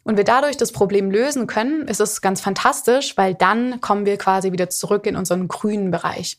und 0.05 0.17
wir 0.17 0.25
dadurch 0.25 0.57
das 0.57 0.73
Problem 0.73 1.11
lösen 1.11 1.47
können, 1.47 1.87
ist 1.87 2.01
es 2.01 2.21
ganz 2.21 2.41
fantastisch, 2.41 3.17
weil 3.17 3.35
dann 3.35 3.81
kommen 3.81 4.07
wir 4.07 4.17
quasi 4.17 4.53
wieder 4.53 4.71
zurück 4.71 5.07
in 5.07 5.17
unseren 5.17 5.49
grünen 5.49 5.91
Bereich. 5.91 6.39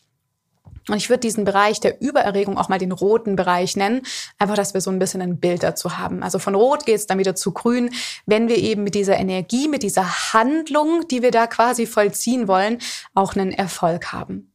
Und 0.89 0.97
ich 0.97 1.09
würde 1.09 1.21
diesen 1.21 1.45
Bereich 1.45 1.79
der 1.79 2.01
Übererregung 2.01 2.57
auch 2.57 2.67
mal 2.67 2.79
den 2.79 2.91
roten 2.91 3.35
Bereich 3.35 3.75
nennen, 3.75 4.01
einfach, 4.39 4.55
dass 4.55 4.73
wir 4.73 4.81
so 4.81 4.89
ein 4.89 4.97
bisschen 4.97 5.21
ein 5.21 5.39
Bild 5.39 5.61
dazu 5.61 5.97
haben. 5.99 6.23
Also 6.23 6.39
von 6.39 6.55
rot 6.55 6.85
geht 6.85 6.95
es 6.95 7.05
dann 7.05 7.19
wieder 7.19 7.35
zu 7.35 7.51
grün, 7.51 7.91
wenn 8.25 8.47
wir 8.47 8.57
eben 8.57 8.83
mit 8.83 8.95
dieser 8.95 9.17
Energie, 9.17 9.67
mit 9.67 9.83
dieser 9.83 10.33
Handlung, 10.33 11.07
die 11.07 11.21
wir 11.21 11.31
da 11.31 11.45
quasi 11.45 11.85
vollziehen 11.85 12.47
wollen, 12.47 12.79
auch 13.13 13.35
einen 13.35 13.51
Erfolg 13.51 14.11
haben. 14.11 14.51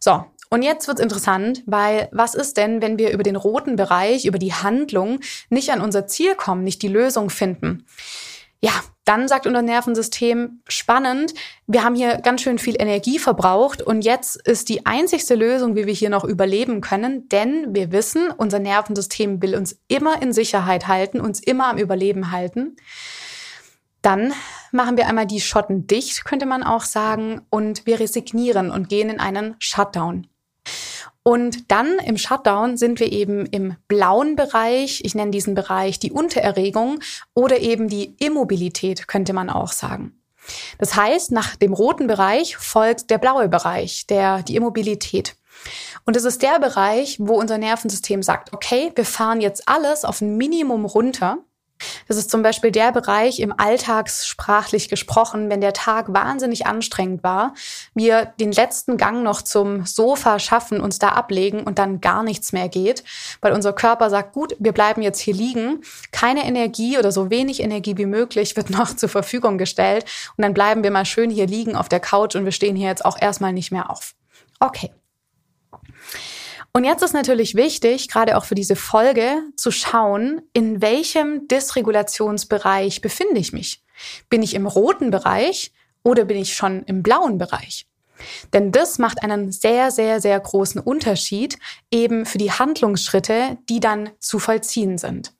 So, 0.00 0.24
und 0.50 0.62
jetzt 0.62 0.88
wird's 0.88 1.00
interessant, 1.00 1.62
weil 1.66 2.08
was 2.12 2.34
ist 2.34 2.56
denn, 2.56 2.80
wenn 2.80 2.98
wir 2.98 3.12
über 3.12 3.22
den 3.22 3.36
roten 3.36 3.76
Bereich, 3.76 4.24
über 4.24 4.38
die 4.38 4.54
Handlung 4.54 5.20
nicht 5.50 5.70
an 5.70 5.80
unser 5.80 6.06
Ziel 6.06 6.34
kommen, 6.34 6.64
nicht 6.64 6.82
die 6.82 6.88
Lösung 6.88 7.30
finden? 7.30 7.86
Ja, 8.60 8.72
dann 9.04 9.28
sagt 9.28 9.46
unser 9.46 9.62
Nervensystem, 9.62 10.60
spannend, 10.66 11.32
wir 11.66 11.84
haben 11.84 11.94
hier 11.94 12.16
ganz 12.16 12.42
schön 12.42 12.58
viel 12.58 12.74
Energie 12.80 13.20
verbraucht 13.20 13.82
und 13.82 14.04
jetzt 14.04 14.36
ist 14.46 14.68
die 14.68 14.84
einzigste 14.84 15.36
Lösung, 15.36 15.76
wie 15.76 15.86
wir 15.86 15.94
hier 15.94 16.10
noch 16.10 16.24
überleben 16.24 16.80
können, 16.80 17.28
denn 17.28 17.72
wir 17.74 17.92
wissen, 17.92 18.30
unser 18.36 18.58
Nervensystem 18.58 19.40
will 19.40 19.54
uns 19.54 19.78
immer 19.86 20.20
in 20.20 20.32
Sicherheit 20.32 20.88
halten, 20.88 21.20
uns 21.20 21.40
immer 21.40 21.68
am 21.68 21.78
Überleben 21.78 22.32
halten. 22.32 22.76
Dann 24.02 24.32
machen 24.72 24.96
wir 24.96 25.06
einmal 25.06 25.26
die 25.26 25.40
Schotten 25.40 25.86
dicht, 25.86 26.24
könnte 26.24 26.46
man 26.46 26.62
auch 26.62 26.82
sagen, 26.82 27.42
und 27.50 27.86
wir 27.86 28.00
resignieren 28.00 28.70
und 28.70 28.88
gehen 28.88 29.08
in 29.08 29.20
einen 29.20 29.54
Shutdown. 29.58 30.26
Und 31.28 31.70
dann 31.70 31.98
im 32.06 32.16
Shutdown 32.16 32.78
sind 32.78 33.00
wir 33.00 33.12
eben 33.12 33.44
im 33.44 33.76
blauen 33.86 34.34
Bereich. 34.34 35.02
Ich 35.04 35.14
nenne 35.14 35.30
diesen 35.30 35.54
Bereich 35.54 35.98
die 35.98 36.10
Untererregung 36.10 37.00
oder 37.34 37.58
eben 37.58 37.90
die 37.90 38.14
Immobilität, 38.18 39.06
könnte 39.08 39.34
man 39.34 39.50
auch 39.50 39.72
sagen. 39.72 40.18
Das 40.78 40.96
heißt, 40.96 41.30
nach 41.32 41.54
dem 41.54 41.74
roten 41.74 42.06
Bereich 42.06 42.56
folgt 42.56 43.10
der 43.10 43.18
blaue 43.18 43.50
Bereich, 43.50 44.06
der, 44.06 44.42
die 44.42 44.56
Immobilität. 44.56 45.36
Und 46.06 46.16
es 46.16 46.24
ist 46.24 46.40
der 46.40 46.60
Bereich, 46.60 47.18
wo 47.20 47.34
unser 47.34 47.58
Nervensystem 47.58 48.22
sagt, 48.22 48.54
okay, 48.54 48.90
wir 48.94 49.04
fahren 49.04 49.42
jetzt 49.42 49.68
alles 49.68 50.06
auf 50.06 50.22
ein 50.22 50.38
Minimum 50.38 50.86
runter. 50.86 51.40
Das 52.06 52.16
ist 52.16 52.30
zum 52.30 52.42
Beispiel 52.42 52.70
der 52.70 52.92
Bereich 52.92 53.40
im 53.40 53.52
Alltagssprachlich 53.56 54.88
gesprochen, 54.88 55.50
wenn 55.50 55.60
der 55.60 55.72
Tag 55.72 56.12
wahnsinnig 56.12 56.66
anstrengend 56.66 57.22
war, 57.22 57.54
wir 57.94 58.32
den 58.40 58.52
letzten 58.52 58.96
Gang 58.96 59.22
noch 59.22 59.42
zum 59.42 59.86
Sofa 59.86 60.38
schaffen, 60.38 60.80
uns 60.80 60.98
da 60.98 61.10
ablegen 61.10 61.62
und 61.62 61.78
dann 61.78 62.00
gar 62.00 62.22
nichts 62.22 62.52
mehr 62.52 62.68
geht, 62.68 63.04
weil 63.40 63.52
unser 63.52 63.72
Körper 63.72 64.10
sagt, 64.10 64.32
gut, 64.32 64.56
wir 64.58 64.72
bleiben 64.72 65.02
jetzt 65.02 65.20
hier 65.20 65.34
liegen, 65.34 65.82
keine 66.12 66.44
Energie 66.44 66.98
oder 66.98 67.12
so 67.12 67.30
wenig 67.30 67.60
Energie 67.60 67.96
wie 67.96 68.06
möglich 68.06 68.56
wird 68.56 68.70
noch 68.78 68.94
zur 68.94 69.08
Verfügung 69.08 69.58
gestellt 69.58 70.04
und 70.36 70.42
dann 70.42 70.54
bleiben 70.54 70.82
wir 70.82 70.90
mal 70.90 71.04
schön 71.04 71.30
hier 71.30 71.46
liegen 71.46 71.76
auf 71.76 71.88
der 71.88 72.00
Couch 72.00 72.34
und 72.36 72.44
wir 72.44 72.52
stehen 72.52 72.76
hier 72.76 72.88
jetzt 72.88 73.04
auch 73.04 73.20
erstmal 73.20 73.52
nicht 73.52 73.72
mehr 73.72 73.90
auf. 73.90 74.14
Okay. 74.60 74.90
Und 76.78 76.84
jetzt 76.84 77.02
ist 77.02 77.12
natürlich 77.12 77.56
wichtig, 77.56 78.06
gerade 78.06 78.36
auch 78.36 78.44
für 78.44 78.54
diese 78.54 78.76
Folge, 78.76 79.42
zu 79.56 79.72
schauen, 79.72 80.42
in 80.52 80.80
welchem 80.80 81.48
Dysregulationsbereich 81.48 83.00
befinde 83.00 83.40
ich 83.40 83.52
mich. 83.52 83.82
Bin 84.30 84.44
ich 84.44 84.54
im 84.54 84.64
roten 84.64 85.10
Bereich 85.10 85.72
oder 86.04 86.24
bin 86.24 86.36
ich 86.36 86.54
schon 86.54 86.84
im 86.84 87.02
blauen 87.02 87.36
Bereich? 87.36 87.88
Denn 88.52 88.70
das 88.70 89.00
macht 89.00 89.24
einen 89.24 89.50
sehr, 89.50 89.90
sehr, 89.90 90.20
sehr 90.20 90.38
großen 90.38 90.80
Unterschied 90.80 91.58
eben 91.90 92.24
für 92.24 92.38
die 92.38 92.52
Handlungsschritte, 92.52 93.58
die 93.68 93.80
dann 93.80 94.10
zu 94.20 94.38
vollziehen 94.38 94.98
sind. 94.98 95.32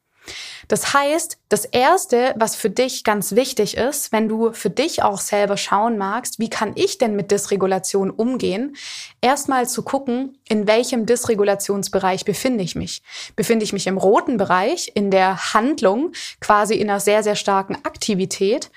Das 0.68 0.92
heißt, 0.92 1.38
das 1.49 1.64
Erste, 1.64 2.35
was 2.37 2.56
für 2.56 2.70
dich 2.70 3.04
ganz 3.04 3.35
wichtig 3.35 3.76
ist, 3.76 4.12
wenn 4.12 4.28
du 4.28 4.52
für 4.52 4.70
dich 4.70 5.02
auch 5.02 5.20
selber 5.20 5.56
schauen 5.56 5.99
magst, 5.99 6.38
wie 6.38 6.50
kann 6.50 6.73
ich 6.75 6.99
denn 6.99 7.16
mit 7.16 7.30
Dysregulation 7.30 8.11
umgehen, 8.11 8.76
erstmal 9.20 9.68
zu 9.68 9.82
gucken, 9.82 10.38
in 10.49 10.66
welchem 10.66 11.06
Dysregulationsbereich 11.06 12.25
befinde 12.25 12.64
ich 12.64 12.75
mich. 12.75 13.02
Befinde 13.37 13.64
ich 13.64 13.73
mich 13.73 13.87
im 13.87 13.99
roten 13.99 14.37
Bereich, 14.37 14.92
in 14.94 15.11
der 15.11 15.54
Handlung, 15.54 16.12
quasi 16.40 16.75
in 16.75 16.90
einer 16.90 17.00
sehr, 17.00 17.23
sehr 17.23 17.37
starken 17.37 17.76
Aktivität, 17.85 18.70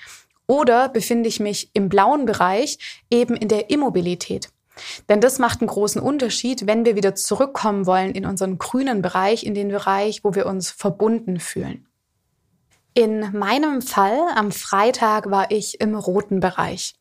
oder 0.46 0.88
befinde 0.88 1.28
ich 1.28 1.40
mich 1.40 1.70
im 1.72 1.88
blauen 1.88 2.26
Bereich, 2.26 2.78
eben 3.10 3.36
in 3.36 3.48
der 3.48 3.70
Immobilität. 3.70 4.48
Denn 5.08 5.20
das 5.20 5.38
macht 5.38 5.60
einen 5.60 5.68
großen 5.68 6.00
Unterschied, 6.00 6.66
wenn 6.66 6.84
wir 6.84 6.96
wieder 6.96 7.14
zurückkommen 7.14 7.86
wollen 7.86 8.12
in 8.12 8.26
unseren 8.26 8.58
grünen 8.58 9.02
Bereich, 9.02 9.44
in 9.44 9.54
den 9.54 9.68
Bereich, 9.68 10.24
wo 10.24 10.34
wir 10.34 10.46
uns 10.46 10.70
verbunden 10.70 11.40
fühlen. 11.40 11.86
In 12.94 13.36
meinem 13.38 13.80
Fall 13.80 14.18
am 14.34 14.52
Freitag 14.52 15.30
war 15.30 15.50
ich 15.50 15.80
im 15.80 15.94
roten 15.94 16.40
Bereich. 16.40 16.94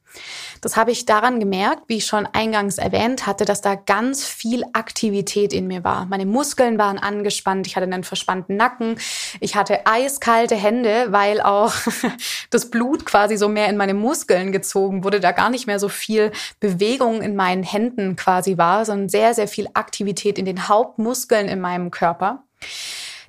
Das 0.61 0.77
habe 0.77 0.91
ich 0.91 1.05
daran 1.05 1.39
gemerkt, 1.39 1.83
wie 1.87 1.97
ich 1.97 2.05
schon 2.05 2.25
eingangs 2.25 2.77
erwähnt 2.77 3.25
hatte, 3.27 3.45
dass 3.45 3.61
da 3.61 3.75
ganz 3.75 4.25
viel 4.25 4.63
Aktivität 4.73 5.53
in 5.53 5.67
mir 5.67 5.83
war. 5.83 6.05
Meine 6.05 6.25
Muskeln 6.25 6.77
waren 6.77 6.97
angespannt, 6.97 7.67
ich 7.67 7.75
hatte 7.75 7.85
einen 7.85 8.03
verspannten 8.03 8.55
Nacken, 8.55 8.99
ich 9.39 9.55
hatte 9.55 9.85
eiskalte 9.85 10.55
Hände, 10.55 11.07
weil 11.09 11.41
auch 11.41 11.73
das 12.49 12.69
Blut 12.69 13.05
quasi 13.05 13.37
so 13.37 13.49
mehr 13.49 13.67
in 13.67 13.77
meine 13.77 13.93
Muskeln 13.93 14.51
gezogen 14.51 15.03
wurde, 15.03 15.19
da 15.19 15.31
gar 15.31 15.49
nicht 15.49 15.67
mehr 15.67 15.79
so 15.79 15.89
viel 15.89 16.31
Bewegung 16.59 17.21
in 17.21 17.35
meinen 17.35 17.63
Händen 17.63 18.15
quasi 18.15 18.57
war, 18.57 18.85
sondern 18.85 19.09
sehr, 19.09 19.33
sehr 19.33 19.47
viel 19.47 19.67
Aktivität 19.73 20.37
in 20.37 20.45
den 20.45 20.67
Hauptmuskeln 20.67 21.47
in 21.47 21.59
meinem 21.59 21.91
Körper. 21.91 22.43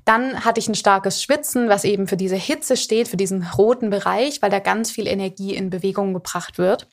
Dann 0.04 0.44
hatte 0.44 0.58
ich 0.58 0.68
ein 0.68 0.74
starkes 0.74 1.22
Schwitzen, 1.22 1.68
was 1.68 1.84
eben 1.84 2.08
für 2.08 2.16
diese 2.16 2.36
Hitze 2.36 2.76
steht, 2.76 3.08
für 3.08 3.16
diesen 3.16 3.46
roten 3.46 3.90
Bereich, 3.90 4.42
weil 4.42 4.50
da 4.50 4.58
ganz 4.58 4.90
viel 4.90 5.06
Energie 5.06 5.54
in 5.54 5.70
Bewegung 5.70 6.12
gebracht 6.12 6.58
wird. 6.58 6.88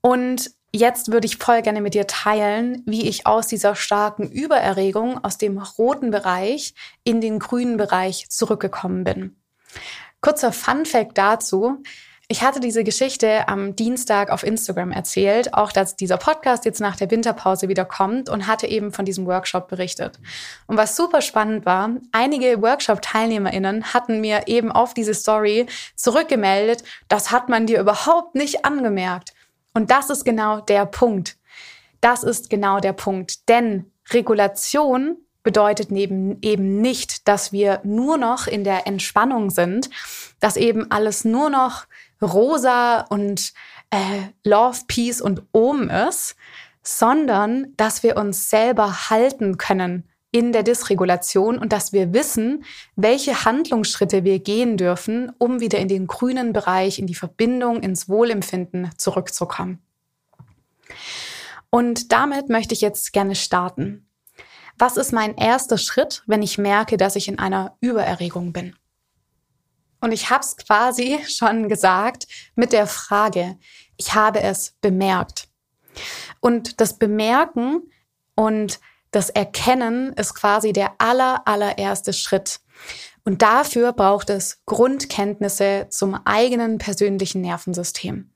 Und 0.00 0.50
jetzt 0.72 1.12
würde 1.12 1.26
ich 1.26 1.36
voll 1.36 1.62
gerne 1.62 1.80
mit 1.80 1.94
dir 1.94 2.06
teilen, 2.06 2.82
wie 2.86 3.08
ich 3.08 3.26
aus 3.26 3.46
dieser 3.46 3.74
starken 3.74 4.30
Übererregung, 4.30 5.22
aus 5.22 5.38
dem 5.38 5.58
roten 5.58 6.10
Bereich 6.10 6.74
in 7.04 7.20
den 7.20 7.38
grünen 7.38 7.76
Bereich 7.76 8.28
zurückgekommen 8.30 9.04
bin. 9.04 9.36
Kurzer 10.20 10.52
Fun 10.52 10.84
fact 10.84 11.16
dazu. 11.16 11.82
Ich 12.30 12.42
hatte 12.42 12.60
diese 12.60 12.84
Geschichte 12.84 13.48
am 13.48 13.74
Dienstag 13.74 14.28
auf 14.28 14.42
Instagram 14.42 14.92
erzählt, 14.92 15.54
auch 15.54 15.72
dass 15.72 15.96
dieser 15.96 16.18
Podcast 16.18 16.66
jetzt 16.66 16.78
nach 16.78 16.94
der 16.94 17.10
Winterpause 17.10 17.68
wieder 17.68 17.86
kommt 17.86 18.28
und 18.28 18.46
hatte 18.46 18.66
eben 18.66 18.92
von 18.92 19.06
diesem 19.06 19.24
Workshop 19.24 19.66
berichtet. 19.66 20.20
Und 20.66 20.76
was 20.76 20.94
super 20.94 21.22
spannend 21.22 21.64
war, 21.64 21.88
einige 22.12 22.60
Workshop-TeilnehmerInnen 22.60 23.94
hatten 23.94 24.20
mir 24.20 24.42
eben 24.44 24.70
auf 24.70 24.92
diese 24.92 25.14
Story 25.14 25.64
zurückgemeldet, 25.96 26.84
das 27.08 27.30
hat 27.30 27.48
man 27.48 27.66
dir 27.66 27.80
überhaupt 27.80 28.34
nicht 28.34 28.66
angemerkt. 28.66 29.32
Und 29.72 29.90
das 29.90 30.10
ist 30.10 30.26
genau 30.26 30.60
der 30.60 30.84
Punkt. 30.84 31.38
Das 32.02 32.24
ist 32.24 32.50
genau 32.50 32.78
der 32.78 32.92
Punkt. 32.92 33.48
Denn 33.48 33.90
Regulation 34.10 35.16
bedeutet 35.42 35.90
neben, 35.90 36.36
eben 36.42 36.82
nicht, 36.82 37.26
dass 37.26 37.52
wir 37.52 37.80
nur 37.84 38.18
noch 38.18 38.46
in 38.46 38.64
der 38.64 38.86
Entspannung 38.86 39.48
sind, 39.48 39.88
dass 40.40 40.58
eben 40.58 40.90
alles 40.90 41.24
nur 41.24 41.48
noch 41.48 41.86
rosa 42.22 43.02
und 43.02 43.52
äh, 43.90 44.22
Love, 44.44 44.80
Peace 44.86 45.20
und 45.20 45.42
Om 45.52 45.88
ist, 45.90 46.36
sondern 46.82 47.74
dass 47.76 48.02
wir 48.02 48.16
uns 48.16 48.50
selber 48.50 49.10
halten 49.10 49.58
können 49.58 50.04
in 50.30 50.52
der 50.52 50.62
Dysregulation 50.62 51.58
und 51.58 51.72
dass 51.72 51.92
wir 51.92 52.12
wissen, 52.12 52.64
welche 52.96 53.44
Handlungsschritte 53.44 54.24
wir 54.24 54.38
gehen 54.40 54.76
dürfen, 54.76 55.32
um 55.38 55.60
wieder 55.60 55.78
in 55.78 55.88
den 55.88 56.06
grünen 56.06 56.52
Bereich, 56.52 56.98
in 56.98 57.06
die 57.06 57.14
Verbindung, 57.14 57.80
ins 57.80 58.08
Wohlempfinden 58.08 58.90
zurückzukommen. 58.96 59.80
Und 61.70 62.12
damit 62.12 62.48
möchte 62.48 62.74
ich 62.74 62.80
jetzt 62.80 63.12
gerne 63.12 63.34
starten. 63.34 64.06
Was 64.78 64.96
ist 64.96 65.12
mein 65.12 65.36
erster 65.36 65.76
Schritt, 65.76 66.22
wenn 66.26 66.42
ich 66.42 66.56
merke, 66.56 66.96
dass 66.96 67.16
ich 67.16 67.28
in 67.28 67.38
einer 67.38 67.76
Übererregung 67.80 68.52
bin? 68.52 68.76
Und 70.00 70.12
ich 70.12 70.30
habe 70.30 70.40
es 70.40 70.56
quasi 70.56 71.18
schon 71.28 71.68
gesagt 71.68 72.26
mit 72.54 72.72
der 72.72 72.86
Frage, 72.86 73.58
ich 73.96 74.14
habe 74.14 74.40
es 74.42 74.74
bemerkt. 74.80 75.48
Und 76.40 76.80
das 76.80 76.98
Bemerken 76.98 77.82
und 78.34 78.80
das 79.10 79.30
Erkennen 79.30 80.12
ist 80.12 80.34
quasi 80.34 80.72
der 80.72 80.92
aller, 80.98 81.42
allererste 81.46 82.12
Schritt. 82.12 82.60
Und 83.24 83.42
dafür 83.42 83.92
braucht 83.92 84.30
es 84.30 84.62
Grundkenntnisse 84.66 85.86
zum 85.90 86.14
eigenen 86.24 86.78
persönlichen 86.78 87.40
Nervensystem. 87.40 88.30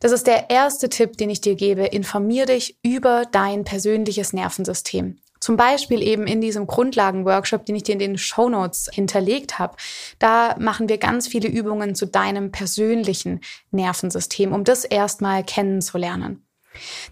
Das 0.00 0.12
ist 0.12 0.26
der 0.26 0.50
erste 0.50 0.88
Tipp, 0.88 1.16
den 1.16 1.30
ich 1.30 1.40
dir 1.40 1.54
gebe. 1.54 1.84
Informier 1.84 2.46
dich 2.46 2.78
über 2.82 3.24
dein 3.30 3.64
persönliches 3.64 4.32
Nervensystem. 4.32 5.18
Zum 5.42 5.56
Beispiel 5.56 6.02
eben 6.02 6.28
in 6.28 6.40
diesem 6.40 6.68
Grundlagenworkshop, 6.68 7.66
den 7.66 7.74
ich 7.74 7.82
dir 7.82 7.94
in 7.94 7.98
den 7.98 8.16
Show 8.16 8.48
Notes 8.48 8.88
hinterlegt 8.92 9.58
habe. 9.58 9.76
Da 10.20 10.54
machen 10.60 10.88
wir 10.88 10.98
ganz 10.98 11.26
viele 11.26 11.48
Übungen 11.48 11.96
zu 11.96 12.06
deinem 12.06 12.52
persönlichen 12.52 13.40
Nervensystem, 13.72 14.52
um 14.52 14.62
das 14.62 14.84
erstmal 14.84 15.42
kennenzulernen. 15.42 16.46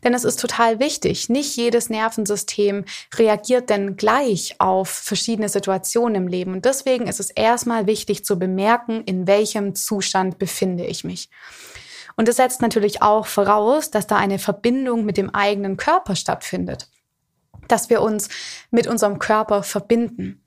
Denn 0.05 0.15
es 0.15 0.23
ist 0.23 0.39
total 0.39 0.79
wichtig. 0.79 1.29
Nicht 1.29 1.57
jedes 1.57 1.91
Nervensystem 1.91 2.85
reagiert 3.17 3.69
denn 3.69 3.97
gleich 3.97 4.55
auf 4.61 4.89
verschiedene 4.89 5.49
Situationen 5.49 6.15
im 6.15 6.29
Leben. 6.29 6.53
Und 6.53 6.67
deswegen 6.67 7.09
ist 7.09 7.19
es 7.19 7.33
erstmal 7.33 7.89
wichtig 7.89 8.25
zu 8.25 8.39
bemerken, 8.39 9.03
in 9.07 9.27
welchem 9.27 9.75
Zustand 9.75 10.39
befinde 10.39 10.87
ich 10.87 11.03
mich. 11.03 11.31
Und 12.15 12.29
es 12.29 12.37
setzt 12.37 12.63
natürlich 12.63 13.03
auch 13.03 13.27
voraus, 13.27 13.91
dass 13.91 14.07
da 14.07 14.19
eine 14.19 14.39
Verbindung 14.39 15.05
mit 15.05 15.17
dem 15.17 15.31
eigenen 15.31 15.77
Körper 15.77 16.15
stattfindet 16.15 16.89
dass 17.73 17.91
wir 17.91 18.03
uns 18.03 18.29
mit 18.71 18.87
unserem 18.87 19.19
Körper 19.19 19.63
verbinden. 19.63 20.43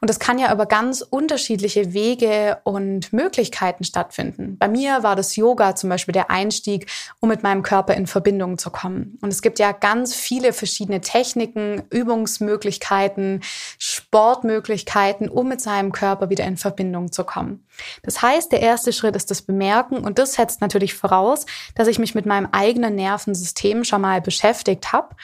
Und 0.00 0.08
das 0.10 0.18
kann 0.18 0.38
ja 0.38 0.52
über 0.52 0.66
ganz 0.66 1.00
unterschiedliche 1.00 1.92
Wege 1.92 2.58
und 2.64 3.12
Möglichkeiten 3.12 3.84
stattfinden. 3.84 4.58
Bei 4.58 4.68
mir 4.68 5.02
war 5.02 5.16
das 5.16 5.36
Yoga 5.36 5.74
zum 5.74 5.90
Beispiel 5.90 6.12
der 6.12 6.30
Einstieg, 6.30 6.86
um 7.20 7.28
mit 7.28 7.42
meinem 7.42 7.62
Körper 7.62 7.94
in 7.94 8.06
Verbindung 8.06 8.58
zu 8.58 8.70
kommen. 8.70 9.18
Und 9.22 9.32
es 9.32 9.42
gibt 9.42 9.58
ja 9.58 9.72
ganz 9.72 10.14
viele 10.14 10.52
verschiedene 10.52 11.00
Techniken, 11.00 11.82
Übungsmöglichkeiten, 11.90 13.42
Sportmöglichkeiten, 13.78 15.28
um 15.28 15.48
mit 15.48 15.60
seinem 15.60 15.92
Körper 15.92 16.30
wieder 16.30 16.44
in 16.44 16.56
Verbindung 16.56 17.12
zu 17.12 17.24
kommen. 17.24 17.66
Das 18.02 18.22
heißt, 18.22 18.52
der 18.52 18.60
erste 18.60 18.92
Schritt 18.92 19.16
ist 19.16 19.30
das 19.30 19.42
Bemerken 19.42 19.98
und 19.98 20.18
das 20.18 20.34
setzt 20.34 20.60
natürlich 20.60 20.94
voraus, 20.94 21.46
dass 21.74 21.88
ich 21.88 21.98
mich 21.98 22.14
mit 22.14 22.26
meinem 22.26 22.48
eigenen 22.52 22.94
Nervensystem 22.94 23.84
schon 23.84 24.00
mal 24.00 24.20
beschäftigt 24.20 24.92
habe 24.92 25.14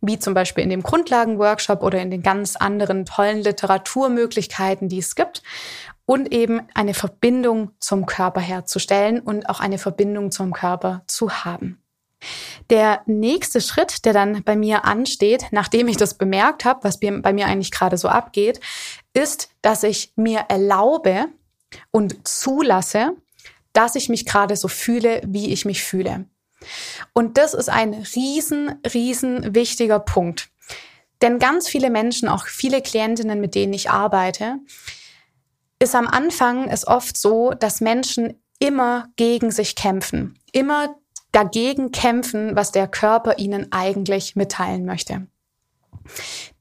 wie 0.00 0.18
zum 0.18 0.34
Beispiel 0.34 0.64
in 0.64 0.70
dem 0.70 0.82
Grundlagenworkshop 0.82 1.82
oder 1.82 2.00
in 2.00 2.10
den 2.10 2.22
ganz 2.22 2.56
anderen 2.56 3.04
tollen 3.04 3.38
Literaturmöglichkeiten, 3.38 4.88
die 4.88 4.98
es 4.98 5.14
gibt. 5.14 5.42
Und 6.06 6.32
eben 6.32 6.62
eine 6.74 6.94
Verbindung 6.94 7.70
zum 7.78 8.04
Körper 8.04 8.40
herzustellen 8.40 9.20
und 9.20 9.48
auch 9.48 9.60
eine 9.60 9.78
Verbindung 9.78 10.32
zum 10.32 10.52
Körper 10.52 11.02
zu 11.06 11.30
haben. 11.44 11.80
Der 12.68 13.02
nächste 13.06 13.60
Schritt, 13.60 14.04
der 14.04 14.12
dann 14.12 14.42
bei 14.42 14.56
mir 14.56 14.84
ansteht, 14.84 15.46
nachdem 15.52 15.88
ich 15.88 15.96
das 15.96 16.14
bemerkt 16.14 16.64
habe, 16.64 16.84
was 16.84 17.00
bei 17.00 17.32
mir 17.32 17.46
eigentlich 17.46 17.70
gerade 17.70 17.96
so 17.96 18.08
abgeht, 18.08 18.60
ist, 19.14 19.50
dass 19.62 19.82
ich 19.82 20.12
mir 20.16 20.44
erlaube 20.48 21.26
und 21.90 22.26
zulasse, 22.26 23.12
dass 23.72 23.94
ich 23.94 24.08
mich 24.08 24.26
gerade 24.26 24.56
so 24.56 24.68
fühle, 24.68 25.20
wie 25.24 25.52
ich 25.52 25.64
mich 25.64 25.82
fühle. 25.82 26.26
Und 27.12 27.38
das 27.38 27.54
ist 27.54 27.68
ein 27.68 27.94
riesen, 27.94 28.80
riesen 28.92 29.54
wichtiger 29.54 29.98
Punkt. 29.98 30.50
Denn 31.22 31.38
ganz 31.38 31.68
viele 31.68 31.90
Menschen, 31.90 32.28
auch 32.28 32.46
viele 32.46 32.80
Klientinnen, 32.80 33.40
mit 33.40 33.54
denen 33.54 33.72
ich 33.72 33.90
arbeite, 33.90 34.56
ist 35.78 35.94
am 35.94 36.06
Anfang 36.06 36.68
es 36.68 36.86
oft 36.86 37.16
so, 37.16 37.52
dass 37.52 37.80
Menschen 37.80 38.42
immer 38.58 39.08
gegen 39.16 39.50
sich 39.50 39.74
kämpfen, 39.74 40.38
immer 40.52 40.94
dagegen 41.32 41.92
kämpfen, 41.92 42.56
was 42.56 42.72
der 42.72 42.88
Körper 42.88 43.38
ihnen 43.38 43.72
eigentlich 43.72 44.36
mitteilen 44.36 44.84
möchte. 44.84 45.26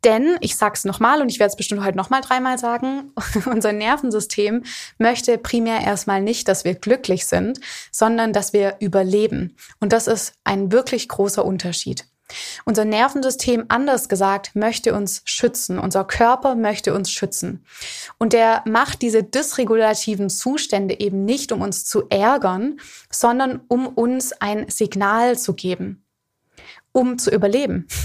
Denn, 0.04 0.38
ich 0.40 0.56
sag's 0.56 0.86
nochmal 0.86 1.22
und 1.22 1.30
ich 1.30 1.40
werde 1.40 1.52
es 1.52 1.58
bestimmt 1.58 1.84
heute 1.84 1.98
nochmal 1.98 2.22
dreimal 2.22 2.58
sagen, 2.58 3.12
unser 3.46 3.74
Nervensystem 3.74 4.64
möchte 4.98 5.38
primär 5.38 5.82
erstmal 5.82 6.22
nicht, 6.22 6.48
dass 6.48 6.64
wir 6.64 6.76
glücklich 6.76 7.26
sind, 7.26 7.60
sondern 7.92 8.32
dass 8.34 8.54
wir 8.54 8.78
überleben. 8.80 9.56
Und 9.80 9.92
das 9.92 10.08
ist 10.08 10.34
ein 10.44 10.72
wirklich 10.72 11.10
großer 11.10 11.44
Unterschied. 11.44 12.06
Unser 12.66 12.86
Nervensystem, 12.86 13.66
anders 13.70 14.08
gesagt, 14.08 14.56
möchte 14.56 14.94
uns 14.94 15.22
schützen. 15.26 15.80
Unser 15.80 16.06
Körper 16.06 16.56
möchte 16.56 16.94
uns 16.94 17.12
schützen. 17.12 17.66
Und 18.18 18.34
der 18.34 18.64
macht 18.66 19.02
diese 19.02 19.24
dysregulativen 19.24 20.30
Zustände 20.30 21.00
eben 21.00 21.26
nicht, 21.26 21.52
um 21.52 21.62
uns 21.62 21.86
zu 21.86 22.08
ärgern, 22.10 22.80
sondern 23.12 23.62
um 23.68 23.88
uns 23.88 24.32
ein 24.34 24.70
Signal 24.70 25.38
zu 25.38 25.54
geben, 25.54 26.06
um 26.92 27.18
zu 27.18 27.32
überleben. 27.32 27.88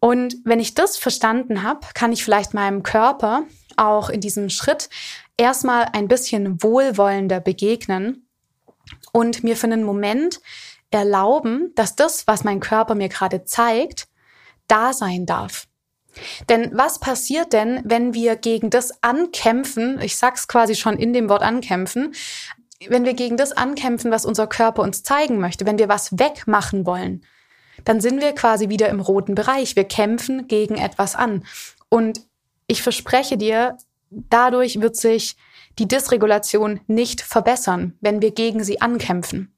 Und 0.00 0.36
wenn 0.44 0.60
ich 0.60 0.74
das 0.74 0.96
verstanden 0.96 1.62
habe, 1.62 1.86
kann 1.94 2.12
ich 2.12 2.24
vielleicht 2.24 2.54
meinem 2.54 2.82
Körper 2.82 3.44
auch 3.76 4.10
in 4.10 4.20
diesem 4.20 4.50
Schritt 4.50 4.88
erstmal 5.36 5.84
ein 5.92 6.08
bisschen 6.08 6.62
wohlwollender 6.62 7.40
begegnen 7.40 8.26
und 9.12 9.44
mir 9.44 9.56
für 9.56 9.66
einen 9.66 9.84
Moment 9.84 10.40
erlauben, 10.90 11.72
dass 11.74 11.96
das, 11.96 12.26
was 12.26 12.44
mein 12.44 12.60
Körper 12.60 12.94
mir 12.94 13.08
gerade 13.08 13.44
zeigt, 13.44 14.08
da 14.66 14.92
sein 14.92 15.26
darf. 15.26 15.66
Denn 16.48 16.70
was 16.76 16.98
passiert 16.98 17.52
denn, 17.52 17.82
wenn 17.84 18.14
wir 18.14 18.36
gegen 18.36 18.70
das 18.70 19.02
ankämpfen, 19.02 20.00
ich 20.00 20.16
sag's 20.16 20.48
quasi 20.48 20.74
schon 20.74 20.98
in 20.98 21.12
dem 21.12 21.28
Wort 21.28 21.42
ankämpfen, 21.42 22.14
wenn 22.88 23.04
wir 23.04 23.14
gegen 23.14 23.36
das 23.36 23.52
ankämpfen, 23.52 24.10
was 24.10 24.24
unser 24.24 24.46
Körper 24.46 24.82
uns 24.82 25.02
zeigen 25.02 25.38
möchte, 25.38 25.66
wenn 25.66 25.78
wir 25.78 25.88
was 25.88 26.18
wegmachen 26.18 26.86
wollen, 26.86 27.24
dann 27.88 28.02
sind 28.02 28.20
wir 28.20 28.34
quasi 28.34 28.68
wieder 28.68 28.90
im 28.90 29.00
roten 29.00 29.34
Bereich. 29.34 29.74
Wir 29.74 29.84
kämpfen 29.84 30.46
gegen 30.46 30.74
etwas 30.74 31.16
an. 31.16 31.46
Und 31.88 32.20
ich 32.66 32.82
verspreche 32.82 33.38
dir, 33.38 33.78
dadurch 34.10 34.82
wird 34.82 34.94
sich 34.94 35.36
die 35.78 35.88
Dysregulation 35.88 36.80
nicht 36.86 37.22
verbessern, 37.22 37.96
wenn 38.02 38.20
wir 38.20 38.32
gegen 38.32 38.62
sie 38.62 38.82
ankämpfen. 38.82 39.54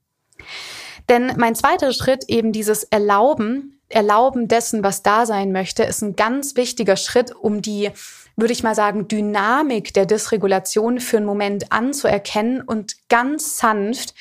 Denn 1.08 1.32
mein 1.38 1.56
zweiter 1.56 1.92
Schritt, 1.92 2.26
eben 2.28 2.52
dieses 2.52 2.84
Erlauben, 2.84 3.80
Erlauben 3.88 4.46
dessen, 4.46 4.84
was 4.84 5.02
da 5.02 5.26
sein 5.26 5.50
möchte, 5.50 5.82
ist 5.82 6.00
ein 6.00 6.14
ganz 6.14 6.54
wichtiger 6.54 6.94
Schritt, 6.94 7.34
um 7.34 7.62
die, 7.62 7.90
würde 8.36 8.52
ich 8.52 8.62
mal 8.62 8.76
sagen, 8.76 9.08
Dynamik 9.08 9.92
der 9.92 10.06
Dysregulation 10.06 11.00
für 11.00 11.16
einen 11.16 11.26
Moment 11.26 11.72
anzuerkennen 11.72 12.60
und 12.60 12.94
ganz 13.08 13.58
sanft 13.58 14.14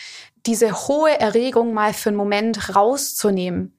diese 0.48 0.88
hohe 0.88 1.20
Erregung 1.20 1.76
mal 1.76 1.94
für 1.94 2.10
einen 2.10 2.18
Moment 2.18 2.76
rauszunehmen. 2.76 3.76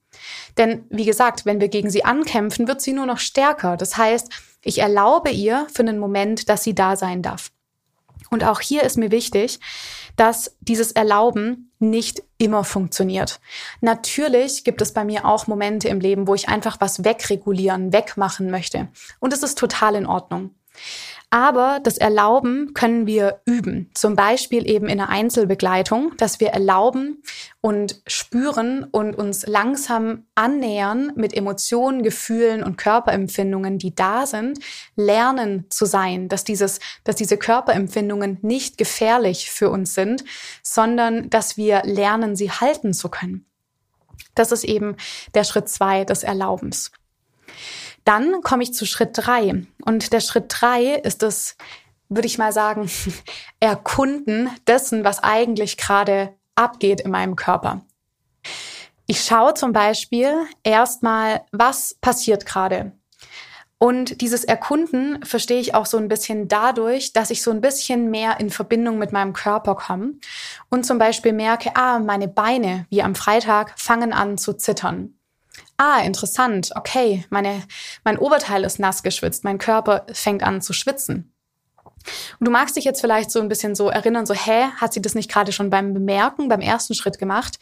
Denn 0.57 0.85
wie 0.89 1.05
gesagt, 1.05 1.45
wenn 1.45 1.61
wir 1.61 1.69
gegen 1.69 1.89
sie 1.89 2.05
ankämpfen, 2.05 2.67
wird 2.67 2.81
sie 2.81 2.93
nur 2.93 3.05
noch 3.05 3.19
stärker. 3.19 3.77
Das 3.77 3.97
heißt, 3.97 4.29
ich 4.63 4.79
erlaube 4.79 5.31
ihr 5.31 5.67
für 5.73 5.81
einen 5.81 5.99
Moment, 5.99 6.49
dass 6.49 6.63
sie 6.63 6.75
da 6.75 6.95
sein 6.95 7.21
darf. 7.21 7.51
Und 8.29 8.43
auch 8.43 8.61
hier 8.61 8.83
ist 8.83 8.97
mir 8.97 9.11
wichtig, 9.11 9.59
dass 10.15 10.55
dieses 10.61 10.91
Erlauben 10.93 11.71
nicht 11.79 12.23
immer 12.37 12.63
funktioniert. 12.63 13.39
Natürlich 13.81 14.63
gibt 14.63 14.81
es 14.81 14.93
bei 14.93 15.03
mir 15.03 15.25
auch 15.25 15.47
Momente 15.47 15.89
im 15.89 15.99
Leben, 15.99 16.27
wo 16.27 16.35
ich 16.35 16.47
einfach 16.47 16.77
was 16.79 17.03
wegregulieren, 17.03 17.91
wegmachen 17.91 18.49
möchte. 18.49 18.87
Und 19.19 19.33
es 19.33 19.43
ist 19.43 19.57
total 19.57 19.95
in 19.95 20.05
Ordnung. 20.05 20.51
Aber 21.33 21.79
das 21.81 21.97
Erlauben 21.97 22.73
können 22.73 23.07
wir 23.07 23.39
üben. 23.45 23.89
Zum 23.93 24.17
Beispiel 24.17 24.69
eben 24.69 24.89
in 24.89 24.97
der 24.97 25.07
Einzelbegleitung, 25.07 26.11
dass 26.17 26.41
wir 26.41 26.49
erlauben 26.49 27.23
und 27.61 28.01
spüren 28.05 28.83
und 28.83 29.15
uns 29.15 29.47
langsam 29.47 30.25
annähern 30.35 31.13
mit 31.15 31.33
Emotionen, 31.33 32.03
Gefühlen 32.03 32.63
und 32.63 32.77
Körperempfindungen, 32.77 33.77
die 33.77 33.95
da 33.95 34.25
sind, 34.25 34.59
lernen 34.97 35.67
zu 35.69 35.85
sein, 35.85 36.27
dass 36.27 36.43
dieses, 36.43 36.81
dass 37.05 37.15
diese 37.15 37.37
Körperempfindungen 37.37 38.39
nicht 38.41 38.77
gefährlich 38.77 39.49
für 39.49 39.69
uns 39.69 39.93
sind, 39.93 40.25
sondern 40.61 41.29
dass 41.29 41.55
wir 41.55 41.83
lernen, 41.85 42.35
sie 42.35 42.51
halten 42.51 42.93
zu 42.93 43.07
können. 43.07 43.45
Das 44.35 44.51
ist 44.51 44.65
eben 44.65 44.97
der 45.33 45.45
Schritt 45.45 45.69
zwei 45.69 46.03
des 46.03 46.23
Erlaubens. 46.23 46.91
Dann 48.03 48.41
komme 48.41 48.63
ich 48.63 48.73
zu 48.73 48.85
Schritt 48.85 49.11
drei. 49.13 49.65
Und 49.85 50.13
der 50.13 50.19
Schritt 50.19 50.45
drei 50.49 50.95
ist 50.95 51.21
das, 51.21 51.55
würde 52.09 52.27
ich 52.27 52.37
mal 52.37 52.51
sagen, 52.53 52.89
Erkunden 53.59 54.49
dessen, 54.67 55.03
was 55.03 55.23
eigentlich 55.23 55.77
gerade 55.77 56.35
abgeht 56.55 57.01
in 57.01 57.11
meinem 57.11 57.35
Körper. 57.35 57.81
Ich 59.07 59.23
schaue 59.23 59.53
zum 59.53 59.73
Beispiel 59.73 60.33
erstmal, 60.63 61.41
was 61.51 61.95
passiert 62.01 62.45
gerade. 62.45 62.93
Und 63.77 64.21
dieses 64.21 64.43
Erkunden 64.43 65.25
verstehe 65.25 65.59
ich 65.59 65.73
auch 65.73 65.87
so 65.87 65.97
ein 65.97 66.07
bisschen 66.07 66.47
dadurch, 66.47 67.13
dass 67.13 67.31
ich 67.31 67.41
so 67.41 67.49
ein 67.49 67.61
bisschen 67.61 68.11
mehr 68.11 68.39
in 68.39 68.51
Verbindung 68.51 68.99
mit 68.99 69.11
meinem 69.11 69.33
Körper 69.33 69.73
komme 69.73 70.13
und 70.69 70.85
zum 70.85 70.99
Beispiel 70.99 71.33
merke, 71.33 71.75
ah, 71.75 71.97
meine 71.97 72.27
Beine, 72.27 72.85
wie 72.91 73.01
am 73.01 73.15
Freitag, 73.15 73.73
fangen 73.79 74.13
an 74.13 74.37
zu 74.37 74.53
zittern 74.53 75.15
ah, 75.81 76.01
interessant, 76.01 76.71
okay, 76.75 77.25
meine, 77.31 77.63
mein 78.03 78.19
Oberteil 78.19 78.63
ist 78.63 78.77
nass 78.77 79.01
geschwitzt, 79.01 79.43
mein 79.43 79.57
Körper 79.57 80.05
fängt 80.13 80.43
an 80.43 80.61
zu 80.61 80.73
schwitzen. 80.73 81.33
Und 82.39 82.47
du 82.47 82.51
magst 82.51 82.75
dich 82.75 82.83
jetzt 82.83 83.01
vielleicht 83.01 83.31
so 83.31 83.39
ein 83.41 83.47
bisschen 83.47 83.73
so 83.73 83.89
erinnern, 83.89 84.27
so, 84.27 84.33
hä, 84.35 84.65
hat 84.77 84.93
sie 84.93 85.01
das 85.01 85.15
nicht 85.15 85.29
gerade 85.29 85.51
schon 85.51 85.71
beim 85.71 85.93
Bemerken, 85.93 86.49
beim 86.49 86.61
ersten 86.61 86.93
Schritt 86.93 87.17
gemacht? 87.17 87.57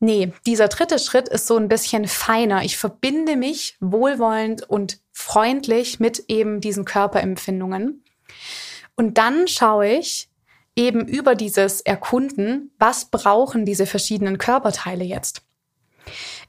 Nee, 0.00 0.32
dieser 0.46 0.68
dritte 0.68 0.98
Schritt 0.98 1.28
ist 1.28 1.46
so 1.46 1.56
ein 1.56 1.68
bisschen 1.68 2.08
feiner. 2.08 2.62
Ich 2.62 2.76
verbinde 2.78 3.36
mich 3.36 3.76
wohlwollend 3.80 4.62
und 4.68 4.98
freundlich 5.12 6.00
mit 6.00 6.24
eben 6.28 6.60
diesen 6.60 6.84
Körperempfindungen. 6.84 8.04
Und 8.96 9.18
dann 9.18 9.46
schaue 9.46 9.88
ich 9.88 10.30
eben 10.76 11.06
über 11.06 11.34
dieses 11.34 11.80
Erkunden, 11.82 12.74
was 12.78 13.06
brauchen 13.06 13.66
diese 13.66 13.86
verschiedenen 13.86 14.38
Körperteile 14.38 15.04
jetzt? 15.04 15.42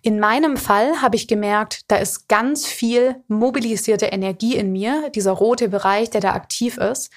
In 0.02 0.20
meinem 0.20 0.58
Fall 0.58 1.02
habe 1.02 1.16
ich 1.16 1.28
gemerkt, 1.28 1.82
da 1.88 1.98
ist 1.98 2.28
ganz 2.28 2.66
viel 2.66 3.16
mobilisierte 3.28 4.08
Energie 4.08 4.56
in 4.56 4.72
mir, 4.72 5.10
dieser 5.14 5.32
rote 5.32 5.70
Bereich, 5.70 6.10
der 6.10 6.22
da 6.22 6.34
aktiv 6.34 6.78
ist. 6.78 7.12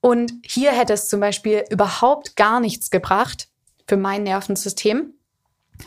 Und 0.00 0.32
hier 0.44 0.72
hätte 0.72 0.92
es 0.92 1.08
zum 1.08 1.20
Beispiel 1.20 1.64
überhaupt 1.70 2.36
gar 2.36 2.60
nichts 2.60 2.90
gebracht 2.90 3.48
für 3.86 3.96
mein 3.96 4.24
Nervensystem, 4.24 5.14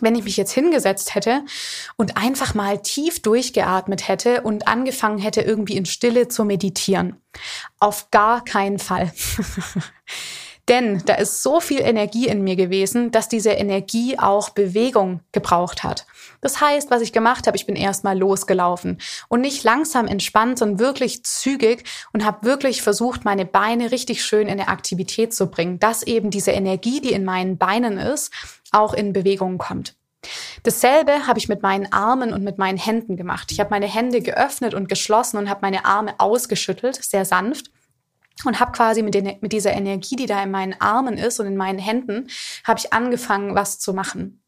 wenn 0.02 0.16
ich 0.16 0.24
mich 0.24 0.38
jetzt 0.38 0.52
hingesetzt 0.52 1.16
hätte 1.16 1.44
und 1.96 2.18
einfach 2.18 2.54
mal 2.54 2.82
tief 2.82 3.22
durchgeatmet 3.22 4.08
hätte 4.08 4.42
und 4.42 4.68
angefangen 4.68 5.20
hätte, 5.20 5.42
irgendwie 5.42 5.78
in 5.78 5.86
Stille 5.86 6.28
zu 6.28 6.44
meditieren. 6.46 7.22
Auf 7.80 8.10
gar 8.12 8.44
keinen 8.44 8.80
Fall. 8.80 9.12
Denn 10.68 11.04
da 11.06 11.14
ist 11.14 11.44
so 11.44 11.60
viel 11.60 11.82
Energie 11.82 12.28
in 12.28 12.44
mir 12.44 12.56
gewesen, 12.56 13.12
dass 13.12 13.30
diese 13.30 13.52
Energie 13.52 14.18
auch 14.18 14.50
Bewegung 14.50 15.20
gebraucht 15.32 15.84
hat. 15.84 16.08
Das 16.42 16.60
heißt, 16.60 16.90
was 16.90 17.02
ich 17.02 17.14
gemacht 17.14 17.46
habe, 17.46 17.56
ich 17.56 17.68
bin 17.68 17.76
erstmal 17.76 18.18
losgelaufen 18.18 19.00
und 19.30 19.42
nicht 19.42 19.64
langsam 19.64 20.08
entspannt, 20.08 20.58
sondern 20.58 20.80
wirklich 20.80 21.24
zügig 21.24 21.84
und 22.14 22.26
habe 22.26 22.46
wirklich 22.46 22.82
versucht, 22.82 23.26
meine 23.26 23.46
Beine 23.46 23.92
richtig 23.92 24.26
schön 24.26 24.48
in 24.48 24.54
eine 24.54 24.68
Aktivität 24.68 25.36
zu 25.36 25.52
bringen, 25.52 25.80
dass 25.80 26.02
eben 26.02 26.32
diese 26.32 26.52
Energie, 26.52 27.00
die 27.00 27.14
in 27.14 27.26
meinen 27.26 27.58
Beinen 27.58 28.00
ist, 28.00 28.32
auch 28.72 28.94
in 28.94 29.14
Bewegung 29.14 29.60
kommt. 29.60 29.96
Dasselbe 30.64 31.28
habe 31.28 31.38
ich 31.38 31.48
mit 31.48 31.62
meinen 31.62 31.94
Armen 31.94 32.34
und 32.34 32.44
mit 32.44 32.58
meinen 32.58 32.80
Händen 32.80 33.18
gemacht. 33.18 33.52
Ich 33.52 33.60
habe 33.60 33.70
meine 33.70 33.86
Hände 33.86 34.22
geöffnet 34.22 34.74
und 34.74 34.90
geschlossen 34.90 35.38
und 35.38 35.48
habe 35.48 35.60
meine 35.62 35.86
Arme 35.86 36.16
ausgeschüttelt, 36.18 37.04
sehr 37.04 37.26
sanft 37.26 37.70
und 38.44 38.60
habe 38.60 38.72
quasi 38.74 39.02
mit, 39.02 39.14
den, 39.14 39.38
mit 39.42 39.54
dieser 39.54 39.72
Energie, 39.72 40.16
die 40.16 40.26
da 40.26 40.44
in 40.44 40.52
meinen 40.52 40.80
Armen 40.80 41.18
ist 41.18 41.40
und 41.40 41.48
in 41.48 41.58
meinen 41.58 41.80
Händen, 41.80 42.28
habe 42.66 42.80
ich 42.80 42.92
angefangen, 42.92 43.56
was 43.56 43.80
zu 43.80 43.94
machen. 43.94 44.42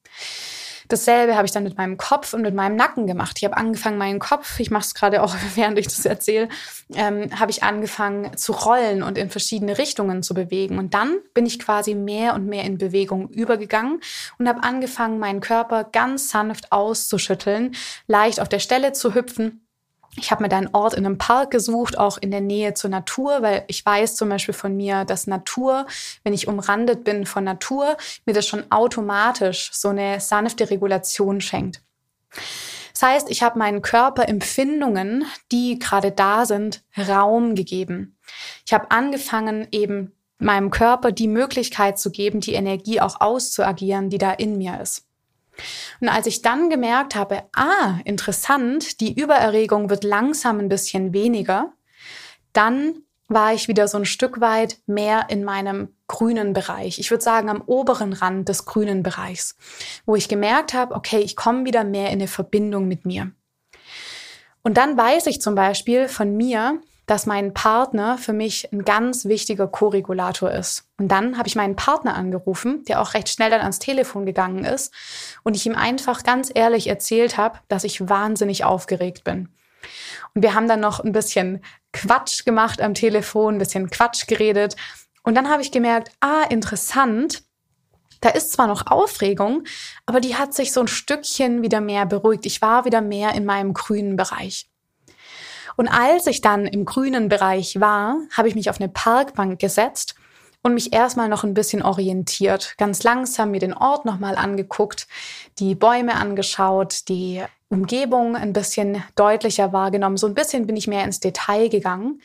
Dasselbe 0.89 1.35
habe 1.35 1.45
ich 1.45 1.51
dann 1.51 1.63
mit 1.63 1.77
meinem 1.77 1.97
Kopf 1.97 2.33
und 2.33 2.41
mit 2.41 2.55
meinem 2.55 2.77
Nacken 2.77 3.07
gemacht. 3.07 3.37
Ich 3.37 3.43
habe 3.43 3.57
angefangen, 3.57 3.97
meinen 3.97 4.19
Kopf, 4.19 4.59
ich 4.59 4.71
mache 4.71 4.85
es 4.85 4.93
gerade 4.93 5.21
auch, 5.21 5.35
während 5.55 5.77
ich 5.77 5.87
das 5.87 6.05
erzähle, 6.05 6.47
ähm, 6.95 7.29
habe 7.37 7.51
ich 7.51 7.63
angefangen 7.63 8.37
zu 8.37 8.53
rollen 8.53 9.03
und 9.03 9.17
in 9.17 9.29
verschiedene 9.29 9.77
Richtungen 9.77 10.23
zu 10.23 10.33
bewegen. 10.33 10.77
Und 10.77 10.93
dann 10.93 11.17
bin 11.33 11.45
ich 11.45 11.59
quasi 11.59 11.93
mehr 11.93 12.33
und 12.35 12.45
mehr 12.45 12.63
in 12.63 12.77
Bewegung 12.77 13.29
übergegangen 13.29 13.99
und 14.39 14.47
habe 14.47 14.63
angefangen, 14.63 15.19
meinen 15.19 15.41
Körper 15.41 15.83
ganz 15.83 16.29
sanft 16.29 16.71
auszuschütteln, 16.71 17.75
leicht 18.07 18.39
auf 18.39 18.49
der 18.49 18.59
Stelle 18.59 18.93
zu 18.93 19.13
hüpfen 19.13 19.66
ich 20.19 20.31
habe 20.31 20.43
mir 20.43 20.49
da 20.49 20.57
einen 20.57 20.73
Ort 20.73 20.93
in 20.95 21.05
einem 21.05 21.17
Park 21.17 21.51
gesucht, 21.51 21.97
auch 21.97 22.17
in 22.17 22.31
der 22.31 22.41
Nähe 22.41 22.73
zur 22.73 22.89
Natur, 22.89 23.41
weil 23.41 23.63
ich 23.67 23.85
weiß 23.85 24.15
zum 24.15 24.29
Beispiel 24.29 24.53
von 24.53 24.75
mir, 24.75 25.05
dass 25.05 25.27
Natur, 25.27 25.85
wenn 26.23 26.33
ich 26.33 26.47
umrandet 26.47 27.03
bin 27.03 27.25
von 27.25 27.43
Natur, 27.43 27.97
mir 28.25 28.33
das 28.33 28.47
schon 28.47 28.71
automatisch 28.71 29.69
so 29.73 29.89
eine 29.89 30.19
sanfte 30.19 30.69
Regulation 30.69 31.39
schenkt. 31.39 31.81
Das 32.93 33.03
heißt, 33.03 33.29
ich 33.29 33.43
habe 33.43 33.59
meinen 33.59 33.83
Körperempfindungen, 33.83 35.25
die 35.51 35.77
gerade 35.77 36.11
da 36.11 36.45
sind, 36.45 36.83
Raum 36.97 37.53
gegeben. 37.53 38.17
Ich 38.65 38.73
habe 38.73 38.89
angefangen, 38.89 39.67
eben 39.71 40.13
meinem 40.39 40.71
Körper 40.71 41.11
die 41.11 41.27
Möglichkeit 41.27 41.99
zu 41.99 42.11
geben, 42.11 42.39
die 42.39 42.53
Energie 42.53 42.99
auch 42.99 43.21
auszuagieren, 43.21 44.09
die 44.09 44.17
da 44.17 44.31
in 44.31 44.57
mir 44.57 44.81
ist. 44.81 45.06
Und 45.99 46.09
als 46.09 46.27
ich 46.27 46.41
dann 46.41 46.69
gemerkt 46.69 47.15
habe, 47.15 47.43
ah, 47.55 47.99
interessant, 48.05 48.99
die 48.99 49.19
Übererregung 49.19 49.89
wird 49.89 50.03
langsam 50.03 50.59
ein 50.59 50.69
bisschen 50.69 51.13
weniger, 51.13 51.73
dann 52.53 53.03
war 53.27 53.53
ich 53.53 53.67
wieder 53.67 53.87
so 53.87 53.97
ein 53.97 54.05
Stück 54.05 54.39
weit 54.39 54.77
mehr 54.85 55.25
in 55.29 55.43
meinem 55.43 55.89
grünen 56.07 56.53
Bereich. 56.53 56.99
Ich 56.99 57.11
würde 57.11 57.23
sagen 57.23 57.49
am 57.49 57.61
oberen 57.61 58.13
Rand 58.13 58.47
des 58.47 58.65
grünen 58.65 59.03
Bereichs, 59.03 59.57
wo 60.05 60.15
ich 60.15 60.29
gemerkt 60.29 60.73
habe, 60.73 60.95
okay, 60.95 61.19
ich 61.19 61.35
komme 61.35 61.65
wieder 61.65 61.83
mehr 61.83 62.07
in 62.07 62.19
eine 62.19 62.27
Verbindung 62.27 62.87
mit 62.87 63.05
mir. 63.05 63.31
Und 64.63 64.77
dann 64.77 64.97
weiß 64.97 65.27
ich 65.27 65.41
zum 65.41 65.55
Beispiel 65.55 66.07
von 66.07 66.35
mir, 66.35 66.81
dass 67.07 67.25
mein 67.25 67.53
Partner 67.53 68.17
für 68.17 68.33
mich 68.33 68.71
ein 68.71 68.83
ganz 68.83 69.25
wichtiger 69.25 69.67
Co-Regulator 69.67 70.51
ist. 70.51 70.89
Und 70.99 71.07
dann 71.07 71.37
habe 71.37 71.47
ich 71.47 71.55
meinen 71.55 71.77
Partner 71.77 72.15
angerufen, 72.15 72.83
der 72.85 73.01
auch 73.01 73.13
recht 73.13 73.29
schnell 73.29 73.49
dann 73.49 73.61
ans 73.61 73.79
Telefon 73.79 74.25
gegangen 74.25 74.65
ist 74.65 74.93
und 75.43 75.55
ich 75.55 75.65
ihm 75.65 75.75
einfach 75.75 76.23
ganz 76.23 76.51
ehrlich 76.53 76.87
erzählt 76.87 77.37
habe, 77.37 77.59
dass 77.69 77.85
ich 77.85 78.09
wahnsinnig 78.09 78.65
aufgeregt 78.65 79.23
bin. 79.23 79.49
Und 80.35 80.41
wir 80.41 80.53
haben 80.53 80.67
dann 80.67 80.81
noch 80.81 80.99
ein 80.99 81.13
bisschen 81.13 81.63
Quatsch 81.93 82.43
gemacht 82.43 82.81
am 82.81 82.93
Telefon, 82.93 83.55
ein 83.55 83.59
bisschen 83.59 83.89
Quatsch 83.89 84.27
geredet. 84.27 84.75
Und 85.23 85.35
dann 85.35 85.49
habe 85.49 85.61
ich 85.61 85.71
gemerkt, 85.71 86.11
ah, 86.19 86.43
interessant. 86.49 87.43
Da 88.19 88.29
ist 88.29 88.51
zwar 88.51 88.67
noch 88.67 88.87
Aufregung, 88.87 89.63
aber 90.05 90.19
die 90.19 90.35
hat 90.35 90.53
sich 90.53 90.73
so 90.73 90.81
ein 90.81 90.87
Stückchen 90.87 91.61
wieder 91.61 91.81
mehr 91.81 92.05
beruhigt. 92.05 92.45
Ich 92.47 92.61
war 92.61 92.83
wieder 92.83 92.99
mehr 92.99 93.33
in 93.33 93.45
meinem 93.45 93.73
grünen 93.73 94.15
Bereich. 94.17 94.67
Und 95.77 95.87
als 95.87 96.25
ich 96.27 96.41
dann 96.41 96.65
im 96.65 96.85
grünen 96.85 97.29
Bereich 97.29 97.79
war, 97.79 98.17
habe 98.35 98.49
ich 98.49 98.55
mich 98.55 98.69
auf 98.69 98.81
eine 98.81 98.89
Parkbank 98.89 99.59
gesetzt 99.59 100.15
und 100.63 100.73
mich 100.73 100.91
erstmal 100.91 101.29
noch 101.29 101.43
ein 101.43 101.53
bisschen 101.53 101.83
orientiert. 101.83 102.73
Ganz 102.77 103.03
langsam 103.03 103.51
mir 103.51 103.59
den 103.59 103.75
Ort 103.75 104.03
nochmal 104.03 104.35
angeguckt, 104.35 105.07
die 105.59 105.75
Bäume 105.75 106.15
angeschaut, 106.15 107.07
die 107.07 107.43
Umgebung 107.69 108.35
ein 108.35 108.53
bisschen 108.53 109.03
deutlicher 109.15 109.71
wahrgenommen. 109.71 110.17
So 110.17 110.25
ein 110.25 110.33
bisschen 110.33 110.65
bin 110.65 110.75
ich 110.75 110.87
mehr 110.87 111.03
ins 111.03 111.19
Detail 111.19 111.69
gegangen. 111.69 112.21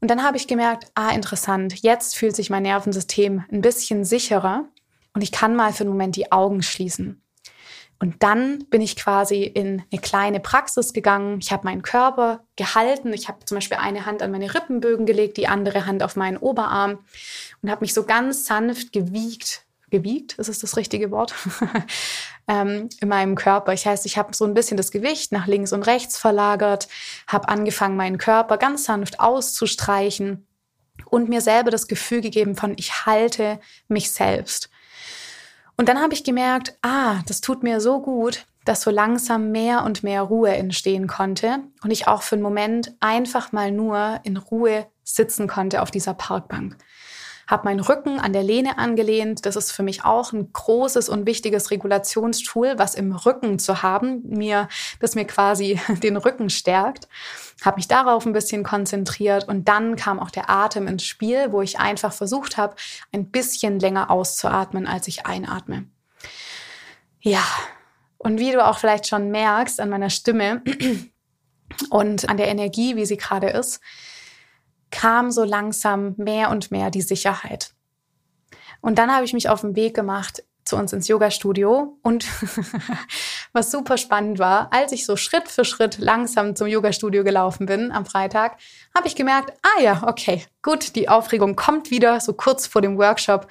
Und 0.00 0.10
dann 0.10 0.22
habe 0.22 0.36
ich 0.36 0.46
gemerkt, 0.46 0.86
ah, 0.94 1.10
interessant, 1.10 1.82
jetzt 1.82 2.16
fühlt 2.16 2.36
sich 2.36 2.50
mein 2.50 2.62
Nervensystem 2.62 3.44
ein 3.50 3.62
bisschen 3.62 4.04
sicherer 4.04 4.64
und 5.12 5.22
ich 5.22 5.32
kann 5.32 5.56
mal 5.56 5.72
für 5.72 5.82
einen 5.82 5.90
Moment 5.90 6.14
die 6.14 6.30
Augen 6.30 6.62
schließen. 6.62 7.22
Und 7.98 8.22
dann 8.22 8.64
bin 8.68 8.82
ich 8.82 8.96
quasi 8.96 9.42
in 9.44 9.82
eine 9.90 10.00
kleine 10.00 10.40
Praxis 10.40 10.92
gegangen. 10.92 11.38
Ich 11.40 11.50
habe 11.50 11.64
meinen 11.64 11.82
Körper 11.82 12.44
gehalten. 12.56 13.12
Ich 13.14 13.28
habe 13.28 13.44
zum 13.46 13.56
Beispiel 13.56 13.78
eine 13.78 14.04
Hand 14.04 14.22
an 14.22 14.30
meine 14.30 14.54
Rippenbögen 14.54 15.06
gelegt, 15.06 15.38
die 15.38 15.48
andere 15.48 15.86
Hand 15.86 16.02
auf 16.02 16.14
meinen 16.14 16.36
Oberarm 16.36 16.98
und 17.62 17.70
habe 17.70 17.80
mich 17.80 17.94
so 17.94 18.04
ganz 18.04 18.46
sanft 18.46 18.92
gewiegt. 18.92 19.62
Gewiegt, 19.88 20.34
ist 20.34 20.48
es 20.48 20.58
das 20.58 20.76
richtige 20.76 21.12
Wort? 21.12 21.32
ähm, 22.48 22.88
in 23.00 23.08
meinem 23.08 23.36
Körper. 23.36 23.72
Ich 23.72 23.86
heißt, 23.86 24.04
ich 24.04 24.18
habe 24.18 24.34
so 24.34 24.44
ein 24.44 24.52
bisschen 24.52 24.76
das 24.76 24.90
Gewicht 24.90 25.30
nach 25.30 25.46
links 25.46 25.72
und 25.72 25.84
rechts 25.84 26.18
verlagert, 26.18 26.88
habe 27.28 27.48
angefangen, 27.48 27.96
meinen 27.96 28.18
Körper 28.18 28.58
ganz 28.58 28.84
sanft 28.84 29.20
auszustreichen 29.20 30.44
und 31.04 31.28
mir 31.28 31.40
selber 31.40 31.70
das 31.70 31.86
Gefühl 31.86 32.20
gegeben 32.20 32.56
von, 32.56 32.74
ich 32.76 33.06
halte 33.06 33.60
mich 33.86 34.10
selbst. 34.10 34.70
Und 35.76 35.88
dann 35.88 36.00
habe 36.00 36.14
ich 36.14 36.24
gemerkt, 36.24 36.76
ah, 36.82 37.20
das 37.26 37.40
tut 37.40 37.62
mir 37.62 37.80
so 37.80 38.00
gut, 38.00 38.46
dass 38.64 38.82
so 38.82 38.90
langsam 38.90 39.52
mehr 39.52 39.84
und 39.84 40.02
mehr 40.02 40.22
Ruhe 40.22 40.50
entstehen 40.50 41.06
konnte 41.06 41.60
und 41.82 41.90
ich 41.90 42.08
auch 42.08 42.22
für 42.22 42.34
einen 42.34 42.42
Moment 42.42 42.94
einfach 43.00 43.52
mal 43.52 43.70
nur 43.70 44.20
in 44.24 44.36
Ruhe 44.36 44.86
sitzen 45.04 45.46
konnte 45.46 45.82
auf 45.82 45.90
dieser 45.90 46.14
Parkbank 46.14 46.76
habe 47.46 47.64
meinen 47.64 47.80
Rücken 47.80 48.18
an 48.18 48.32
der 48.32 48.42
Lehne 48.42 48.78
angelehnt. 48.78 49.46
Das 49.46 49.56
ist 49.56 49.70
für 49.70 49.82
mich 49.82 50.04
auch 50.04 50.32
ein 50.32 50.52
großes 50.52 51.08
und 51.08 51.26
wichtiges 51.26 51.70
Regulationstool, 51.70 52.74
was 52.76 52.94
im 52.94 53.12
Rücken 53.12 53.58
zu 53.58 53.82
haben, 53.82 54.22
mir, 54.24 54.68
das 55.00 55.14
mir 55.14 55.26
quasi 55.26 55.80
den 56.02 56.16
Rücken 56.16 56.50
stärkt. 56.50 57.08
Habe 57.64 57.76
mich 57.76 57.88
darauf 57.88 58.26
ein 58.26 58.32
bisschen 58.32 58.64
konzentriert 58.64 59.48
und 59.48 59.68
dann 59.68 59.96
kam 59.96 60.18
auch 60.18 60.30
der 60.30 60.50
Atem 60.50 60.88
ins 60.88 61.04
Spiel, 61.04 61.52
wo 61.52 61.62
ich 61.62 61.78
einfach 61.78 62.12
versucht 62.12 62.56
habe, 62.56 62.74
ein 63.12 63.30
bisschen 63.30 63.78
länger 63.78 64.10
auszuatmen, 64.10 64.86
als 64.86 65.08
ich 65.08 65.24
einatme. 65.24 65.86
Ja, 67.20 67.44
und 68.18 68.38
wie 68.38 68.52
du 68.52 68.64
auch 68.64 68.78
vielleicht 68.78 69.06
schon 69.06 69.30
merkst 69.30 69.80
an 69.80 69.88
meiner 69.88 70.10
Stimme 70.10 70.62
und 71.90 72.28
an 72.28 72.36
der 72.36 72.48
Energie, 72.48 72.96
wie 72.96 73.06
sie 73.06 73.16
gerade 73.16 73.48
ist, 73.48 73.80
kam 74.90 75.30
so 75.30 75.44
langsam 75.44 76.14
mehr 76.16 76.50
und 76.50 76.70
mehr 76.70 76.90
die 76.90 77.02
Sicherheit. 77.02 77.72
Und 78.80 78.98
dann 78.98 79.12
habe 79.12 79.24
ich 79.24 79.32
mich 79.32 79.48
auf 79.48 79.62
den 79.62 79.74
Weg 79.74 79.94
gemacht 79.94 80.44
zu 80.66 80.76
uns 80.76 80.92
ins 80.92 81.08
Yoga-Studio 81.08 81.96
und 82.02 82.26
was 83.52 83.70
super 83.70 83.96
spannend 83.96 84.38
war, 84.38 84.72
als 84.72 84.92
ich 84.92 85.06
so 85.06 85.16
Schritt 85.16 85.48
für 85.48 85.64
Schritt 85.64 85.98
langsam 85.98 86.56
zum 86.56 86.66
Yoga-Studio 86.66 87.22
gelaufen 87.22 87.66
bin 87.66 87.92
am 87.92 88.04
Freitag, 88.04 88.58
habe 88.94 89.06
ich 89.06 89.14
gemerkt, 89.14 89.52
ah 89.62 89.80
ja, 89.80 90.02
okay, 90.06 90.44
gut, 90.62 90.96
die 90.96 91.08
Aufregung 91.08 91.54
kommt 91.54 91.90
wieder 91.90 92.20
so 92.20 92.32
kurz 92.32 92.66
vor 92.66 92.82
dem 92.82 92.98
Workshop 92.98 93.46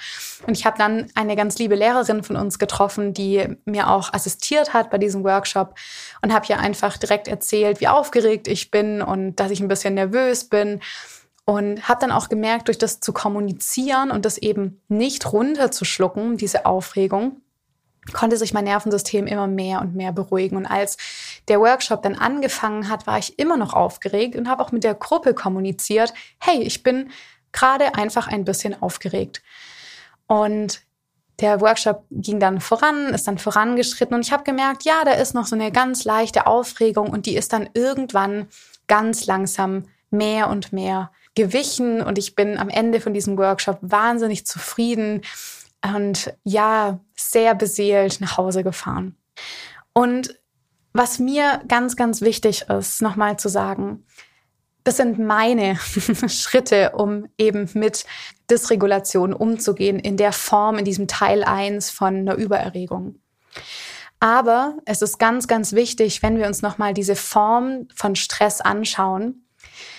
und 0.46 0.58
ich 0.58 0.66
habe 0.66 0.78
dann 0.78 1.10
eine 1.16 1.38
ganz 1.38 1.58
liebe 1.58 1.76
Lehrerin 1.76 2.22
von 2.22 2.36
uns 2.36 2.60
getroffen, 2.60 3.14
die 3.14 3.48
mir 3.64 3.90
auch 3.90 4.14
assistiert 4.14 4.74
hat 4.74 4.90
bei 4.90 4.98
diesem 4.98 5.24
Workshop 5.24 5.76
und 6.22 6.34
habe 6.34 6.46
ihr 6.50 6.60
einfach 6.60 6.98
direkt 6.98 7.30
erzählt, 7.30 7.80
wie 7.80 7.88
aufgeregt 7.88 8.50
ich 8.50 8.72
bin 8.72 9.02
und 9.02 9.38
dass 9.38 9.52
ich 9.52 9.62
ein 9.62 9.70
bisschen 9.70 9.94
nervös 9.94 10.50
bin 10.50 10.82
und 11.46 11.88
habe 11.88 12.02
dann 12.02 12.12
auch 12.12 12.28
gemerkt, 12.28 12.68
durch 12.68 12.78
das 12.78 13.00
zu 13.00 13.14
kommunizieren 13.14 14.12
und 14.12 14.26
das 14.26 14.38
eben 14.38 14.82
nicht 14.88 15.32
runterzuschlucken, 15.32 16.38
diese 16.38 16.66
Aufregung, 16.66 17.42
konnte 18.14 18.38
sich 18.38 18.54
mein 18.54 18.66
Nervensystem 18.66 19.28
immer 19.28 19.48
mehr 19.48 19.82
und 19.82 19.96
mehr 19.96 20.12
beruhigen. 20.12 20.58
Und 20.58 20.66
als 20.66 20.98
der 21.48 21.60
Workshop 21.60 22.04
dann 22.04 22.16
angefangen 22.16 22.90
hat, 22.90 23.08
war 23.08 23.18
ich 23.18 23.40
immer 23.40 23.58
noch 23.58 23.74
aufgeregt 23.74 24.36
und 24.36 24.48
habe 24.48 24.64
auch 24.64 24.72
mit 24.72 24.84
der 24.84 24.96
Gruppe 24.96 25.34
kommuniziert, 25.34 26.14
hey, 26.40 26.62
ich 26.62 26.84
bin 26.84 27.12
gerade 27.52 27.96
einfach 27.96 28.28
ein 28.28 28.46
bisschen 28.46 28.80
aufgeregt. 28.82 29.42
Und 30.28 30.82
der 31.40 31.62
Workshop 31.62 32.06
ging 32.12 32.40
dann 32.40 32.62
voran, 32.62 33.14
ist 33.14 33.28
dann 33.28 33.38
vorangeschritten 33.38 34.16
und 34.16 34.26
ich 34.26 34.32
habe 34.32 34.44
gemerkt, 34.44 34.84
ja, 34.84 35.04
da 35.04 35.12
ist 35.12 35.34
noch 35.34 35.46
so 35.46 35.56
eine 35.56 35.72
ganz 35.72 36.06
leichte 36.06 36.48
Aufregung 36.48 37.10
und 37.10 37.26
die 37.26 37.36
ist 37.36 37.54
dann 37.54 37.70
irgendwann 37.74 38.48
ganz 38.88 39.26
langsam 39.26 39.84
mehr 40.12 40.50
und 40.50 40.72
mehr 40.72 41.12
gewichen 41.36 42.02
und 42.02 42.18
ich 42.18 42.36
bin 42.36 42.58
am 42.58 42.70
Ende 42.70 43.02
von 43.02 43.14
diesem 43.14 43.38
Workshop 43.38 43.78
wahnsinnig 43.82 44.46
zufrieden 44.46 45.22
und 45.84 46.34
ja, 46.44 47.00
sehr 47.16 47.54
beseelt 47.54 48.22
nach 48.22 48.38
Hause 48.38 48.64
gefahren. 48.64 49.16
Und 49.94 50.40
was 50.94 51.20
mir 51.20 51.62
ganz, 51.68 51.96
ganz 51.96 52.22
wichtig 52.22 52.70
ist, 52.70 53.02
nochmal 53.02 53.38
zu 53.38 53.50
sagen, 53.50 54.06
das 54.86 54.98
sind 54.98 55.20
meine 55.20 55.76
Schritte, 56.28 56.92
um 56.92 57.28
eben 57.38 57.70
mit 57.74 58.06
Dysregulation 58.50 59.34
umzugehen 59.34 60.00
in 60.00 60.16
der 60.16 60.32
Form, 60.32 60.78
in 60.78 60.86
diesem 60.86 61.08
Teil 61.08 61.44
1 61.44 61.90
von 61.90 62.16
einer 62.16 62.36
Übererregung. 62.36 63.20
Aber 64.20 64.78
es 64.86 65.02
ist 65.02 65.18
ganz, 65.18 65.48
ganz 65.48 65.74
wichtig, 65.74 66.24
wenn 66.24 66.38
wir 66.38 66.48
uns 66.48 66.62
nochmal 66.62 66.94
diese 66.94 67.16
Form 67.16 67.88
von 67.94 68.16
Stress 68.16 68.62
anschauen, 68.62 69.45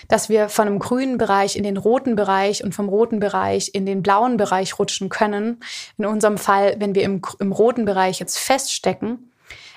dass 0.07 0.29
wir 0.29 0.49
von 0.49 0.67
einem 0.67 0.79
grünen 0.79 1.17
Bereich 1.17 1.55
in 1.55 1.63
den 1.63 1.77
roten 1.77 2.15
Bereich 2.15 2.63
und 2.63 2.73
vom 2.73 2.89
roten 2.89 3.19
Bereich 3.19 3.71
in 3.73 3.85
den 3.85 4.03
blauen 4.03 4.37
Bereich 4.37 4.79
rutschen 4.79 5.09
können. 5.09 5.59
In 5.97 6.05
unserem 6.05 6.37
Fall, 6.37 6.75
wenn 6.79 6.95
wir 6.95 7.03
im, 7.03 7.21
im 7.39 7.51
roten 7.51 7.85
Bereich 7.85 8.19
jetzt 8.19 8.37
feststecken, 8.37 9.31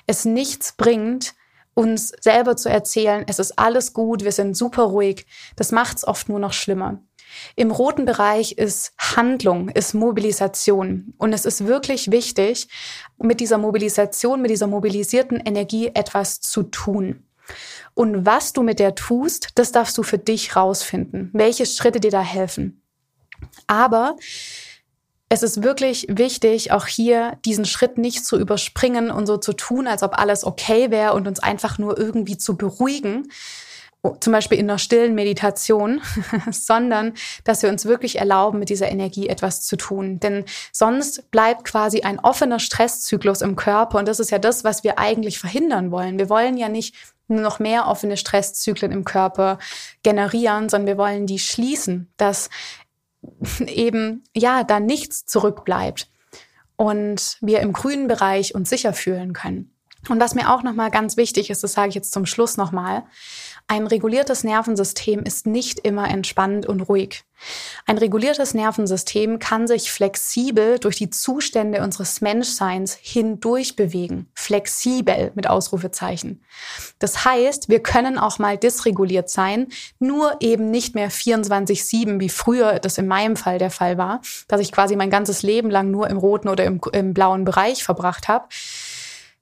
es 0.07 0.25
nichts 0.25 0.73
bringt, 0.73 1.35
uns 1.75 2.13
selber 2.21 2.57
zu 2.57 2.69
erzählen, 2.69 3.25
es 3.29 3.39
ist 3.39 3.59
alles 3.59 3.93
gut, 3.93 4.25
wir 4.25 4.33
sind 4.33 4.57
super 4.57 4.83
ruhig. 4.85 5.27
Das 5.57 5.73
macht 5.73 5.99
es 5.99 6.07
oft 6.07 6.29
nur 6.29 6.39
noch 6.39 6.53
schlimmer. 6.53 7.01
Im 7.57 7.71
roten 7.71 8.05
Bereich 8.05 8.53
ist 8.53 8.93
Handlung, 8.99 9.69
ist 9.69 9.95
Mobilisation. 9.95 11.15
Und 11.17 11.33
es 11.33 11.45
ist 11.45 11.67
wirklich 11.67 12.11
wichtig, 12.11 12.69
mit 13.19 13.41
dieser 13.41 13.59
Mobilisation, 13.59 14.43
mit 14.43 14.51
dieser 14.51 14.67
mobilisierten 14.67 15.39
Energie 15.39 15.91
etwas 15.95 16.41
zu 16.41 16.65
tun. 16.65 17.25
Und 17.95 18.27
was 18.27 18.53
du 18.53 18.63
mit 18.63 18.79
der 18.79 18.95
tust, 18.95 19.51
das 19.57 19.73
darfst 19.73 19.97
du 19.99 20.03
für 20.03 20.19
dich 20.19 20.57
rausfinden. 20.57 21.31
Welche 21.33 21.67
Schritte 21.67 22.01
dir 22.01 22.11
da 22.11 22.23
helfen. 22.23 22.83
Aber 23.67 24.17
es 25.29 25.43
ist 25.45 25.63
wirklich 25.63 26.07
wichtig, 26.09 26.73
auch 26.73 26.87
hier 26.87 27.39
diesen 27.45 27.65
Schritt 27.65 27.99
nicht 27.99 28.25
zu 28.25 28.39
überspringen 28.39 29.11
und 29.13 29.27
so 29.27 29.37
zu 29.37 29.53
tun, 29.53 29.87
als 29.87 30.03
ob 30.03 30.19
alles 30.19 30.45
okay 30.45 30.91
wäre 30.91 31.15
und 31.15 31.29
uns 31.29 31.41
einfach 31.41 31.79
nur 31.79 31.97
irgendwie 31.97 32.37
zu 32.37 32.57
beruhigen, 32.57 33.29
zum 34.21 34.33
Beispiel 34.33 34.59
in 34.59 34.69
einer 34.69 34.79
stillen 34.79 35.15
Meditation, 35.15 36.01
sondern 36.51 37.13
dass 37.45 37.63
wir 37.63 37.71
uns 37.71 37.85
wirklich 37.85 38.19
erlauben, 38.19 38.59
mit 38.59 38.71
dieser 38.71 38.89
Energie 38.89 39.29
etwas 39.29 39.63
zu 39.63 39.77
tun. 39.77 40.19
Denn 40.19 40.45
sonst 40.73 41.31
bleibt 41.31 41.65
quasi 41.65 42.01
ein 42.01 42.19
offener 42.19 42.59
Stresszyklus 42.59 43.41
im 43.41 43.57
Körper 43.57 43.99
und 43.99 44.09
das 44.09 44.19
ist 44.19 44.31
ja 44.31 44.39
das, 44.39 44.65
was 44.65 44.83
wir 44.85 44.99
eigentlich 44.99 45.39
verhindern 45.39 45.93
wollen. 45.93 46.19
Wir 46.19 46.29
wollen 46.29 46.57
ja 46.57 46.69
nicht 46.69 46.97
noch 47.37 47.59
mehr 47.59 47.87
offene 47.87 48.17
Stresszyklen 48.17 48.93
im 48.93 49.05
Körper 49.05 49.59
generieren, 50.03 50.69
sondern 50.69 50.87
wir 50.87 50.99
wollen 50.99 51.27
die 51.27 51.39
schließen, 51.39 52.13
dass 52.17 52.51
eben, 53.61 54.25
ja, 54.35 54.65
da 54.65 54.81
nichts 54.81 55.27
zurückbleibt 55.27 56.09
und 56.77 57.37
wir 57.41 57.61
im 57.61 57.73
grünen 57.73 58.09
Bereich 58.09 58.55
uns 58.55 58.71
sicher 58.71 58.93
fühlen 58.93 59.33
können. 59.33 59.75
Und 60.09 60.19
was 60.19 60.35
mir 60.35 60.51
auch 60.51 60.63
nochmal 60.63 60.91
ganz 60.91 61.17
wichtig 61.17 61.51
ist, 61.51 61.63
das 61.63 61.75
sage 61.75 61.91
ich 61.91 61.95
jetzt 61.95 62.13
zum 62.13 62.25
Schluss 62.25 62.57
nochmal, 62.57 63.05
ein 63.71 63.87
reguliertes 63.87 64.43
Nervensystem 64.43 65.23
ist 65.23 65.47
nicht 65.47 65.79
immer 65.79 66.11
entspannt 66.11 66.67
und 66.67 66.81
ruhig. 66.81 67.23
Ein 67.87 67.99
reguliertes 67.99 68.53
Nervensystem 68.53 69.39
kann 69.39 69.69
sich 69.69 69.93
flexibel 69.93 70.81
durch 70.81 70.97
die 70.97 71.09
Zustände 71.09 71.81
unseres 71.81 72.21
Menschseins 72.21 72.99
hindurch 73.01 73.77
bewegen. 73.77 74.29
Flexibel 74.35 75.31
mit 75.37 75.49
Ausrufezeichen. 75.49 76.43
Das 76.99 77.25
heißt, 77.25 77.69
wir 77.69 77.81
können 77.81 78.19
auch 78.19 78.41
mal 78.41 78.59
dysreguliert 78.59 79.31
sein, 79.31 79.69
nur 80.01 80.39
eben 80.41 80.73
nicht 80.73 80.97
mehr 80.97 81.09
24-7, 81.09 82.19
wie 82.19 82.29
früher 82.29 82.81
das 82.81 82.99
in 82.99 83.07
meinem 83.07 83.37
Fall 83.37 83.59
der 83.59 83.71
Fall 83.71 83.97
war, 83.97 84.21
dass 84.49 84.61
ich 84.61 84.73
quasi 84.73 84.97
mein 84.97 85.11
ganzes 85.11 85.45
Leben 85.45 85.71
lang 85.71 85.93
nur 85.93 86.11
im 86.11 86.17
roten 86.17 86.49
oder 86.49 86.65
im, 86.65 86.81
im 86.91 87.15
blauen 87.15 87.45
Bereich 87.45 87.85
verbracht 87.85 88.27
habe 88.27 88.49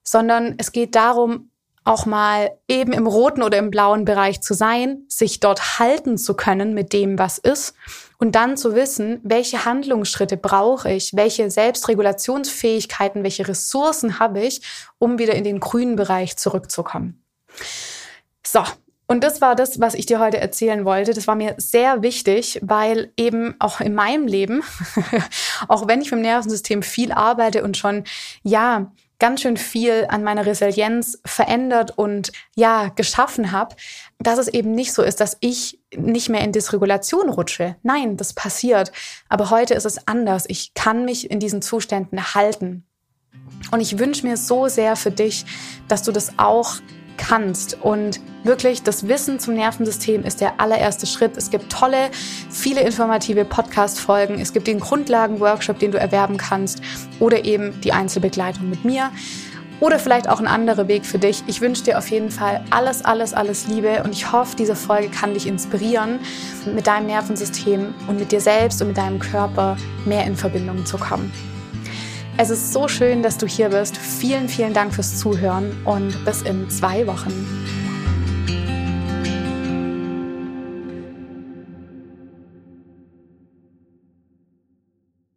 sondern 0.09 0.55
es 0.57 0.71
geht 0.71 0.95
darum, 0.95 1.48
auch 1.89 2.05
mal 2.05 2.51
eben 2.67 2.93
im 2.93 3.07
roten 3.07 3.41
oder 3.41 3.57
im 3.57 3.71
blauen 3.71 4.05
Bereich 4.05 4.41
zu 4.41 4.53
sein, 4.53 5.05
sich 5.07 5.39
dort 5.39 5.79
halten 5.79 6.19
zu 6.19 6.35
können 6.35 6.75
mit 6.75 6.93
dem, 6.93 7.17
was 7.17 7.39
ist 7.39 7.73
und 8.19 8.35
dann 8.35 8.57
zu 8.57 8.75
wissen, 8.75 9.19
welche 9.23 9.65
Handlungsschritte 9.65 10.37
brauche 10.37 10.91
ich, 10.91 11.15
welche 11.15 11.49
Selbstregulationsfähigkeiten, 11.49 13.23
welche 13.23 13.47
Ressourcen 13.47 14.19
habe 14.19 14.41
ich, 14.41 14.61
um 14.99 15.17
wieder 15.17 15.33
in 15.33 15.43
den 15.43 15.59
grünen 15.59 15.95
Bereich 15.95 16.37
zurückzukommen. 16.37 17.23
So. 18.45 18.63
Und 19.07 19.23
das 19.23 19.41
war 19.41 19.55
das, 19.55 19.79
was 19.79 19.95
ich 19.95 20.05
dir 20.05 20.19
heute 20.19 20.37
erzählen 20.37 20.85
wollte. 20.85 21.15
Das 21.15 21.25
war 21.25 21.33
mir 21.33 21.55
sehr 21.57 22.03
wichtig, 22.03 22.59
weil 22.61 23.11
eben 23.17 23.55
auch 23.57 23.81
in 23.81 23.95
meinem 23.95 24.27
Leben, 24.27 24.61
auch 25.67 25.87
wenn 25.87 26.01
ich 26.01 26.11
mit 26.11 26.19
dem 26.19 26.21
Nervensystem 26.21 26.83
viel 26.83 27.11
arbeite 27.11 27.63
und 27.63 27.75
schon, 27.75 28.03
ja, 28.43 28.91
ganz 29.19 29.41
schön 29.41 29.57
viel 29.57 30.05
an 30.09 30.23
meiner 30.23 30.45
Resilienz 30.45 31.19
verändert 31.25 31.97
und 31.97 32.31
ja, 32.55 32.89
geschaffen 32.89 33.51
habe, 33.51 33.75
dass 34.17 34.39
es 34.39 34.47
eben 34.47 34.71
nicht 34.71 34.93
so 34.93 35.03
ist, 35.03 35.19
dass 35.19 35.37
ich 35.41 35.79
nicht 35.95 36.29
mehr 36.29 36.41
in 36.41 36.51
Dysregulation 36.51 37.29
rutsche. 37.29 37.75
Nein, 37.83 38.17
das 38.17 38.33
passiert. 38.33 38.91
Aber 39.27 39.49
heute 39.49 39.73
ist 39.73 39.85
es 39.85 40.07
anders. 40.07 40.45
Ich 40.47 40.73
kann 40.73 41.05
mich 41.05 41.29
in 41.29 41.39
diesen 41.39 41.61
Zuständen 41.61 42.33
halten. 42.33 42.85
Und 43.71 43.81
ich 43.81 43.99
wünsche 43.99 44.25
mir 44.25 44.37
so 44.37 44.67
sehr 44.67 44.95
für 44.95 45.11
dich, 45.11 45.45
dass 45.87 46.03
du 46.03 46.11
das 46.11 46.39
auch 46.39 46.75
kannst. 47.19 47.77
Und 47.81 48.19
wirklich, 48.43 48.81
das 48.81 49.07
Wissen 49.07 49.39
zum 49.39 49.53
Nervensystem 49.53 50.23
ist 50.23 50.41
der 50.41 50.59
allererste 50.59 51.05
Schritt. 51.05 51.37
Es 51.37 51.51
gibt 51.51 51.71
tolle, 51.71 52.09
viele 52.49 52.81
informative 52.81 53.45
Podcast-Folgen. 53.45 54.39
Es 54.39 54.53
gibt 54.53 54.67
den 54.67 54.79
Grundlagen-Workshop, 54.79 55.77
den 55.77 55.91
du 55.91 55.99
erwerben 55.99 56.37
kannst 56.37 56.81
oder 57.19 57.45
eben 57.45 57.79
die 57.81 57.93
Einzelbegleitung 57.93 58.69
mit 58.69 58.85
mir. 58.85 59.11
Oder 59.79 59.97
vielleicht 59.97 60.27
auch 60.27 60.39
ein 60.39 60.47
anderer 60.47 60.89
Weg 60.89 61.05
für 61.05 61.19
dich. 61.19 61.43
Ich 61.47 61.61
wünsche 61.61 61.83
dir 61.83 61.97
auf 61.97 62.09
jeden 62.09 62.31
Fall 62.31 62.63
alles, 62.69 63.05
alles, 63.05 63.33
alles 63.33 63.67
Liebe 63.67 64.03
und 64.03 64.11
ich 64.11 64.31
hoffe, 64.31 64.57
diese 64.57 64.75
Folge 64.75 65.07
kann 65.07 65.33
dich 65.33 65.47
inspirieren, 65.47 66.19
mit 66.73 66.87
deinem 66.87 67.07
Nervensystem 67.07 67.93
und 68.07 68.19
mit 68.19 68.33
dir 68.33 68.41
selbst 68.41 68.81
und 68.81 68.89
mit 68.89 68.97
deinem 68.97 69.19
Körper 69.19 69.77
mehr 70.05 70.25
in 70.25 70.35
Verbindung 70.35 70.85
zu 70.85 70.97
kommen. 70.97 71.31
Es 72.41 72.49
ist 72.49 72.71
so 72.71 72.87
schön, 72.87 73.21
dass 73.21 73.37
du 73.37 73.45
hier 73.45 73.67
bist. 73.67 73.97
Vielen, 73.97 74.47
vielen 74.47 74.73
Dank 74.73 74.93
fürs 74.93 75.19
Zuhören 75.19 75.75
und 75.83 76.23
bis 76.23 76.41
in 76.41 76.69
zwei 76.69 77.05
Wochen. 77.05 77.78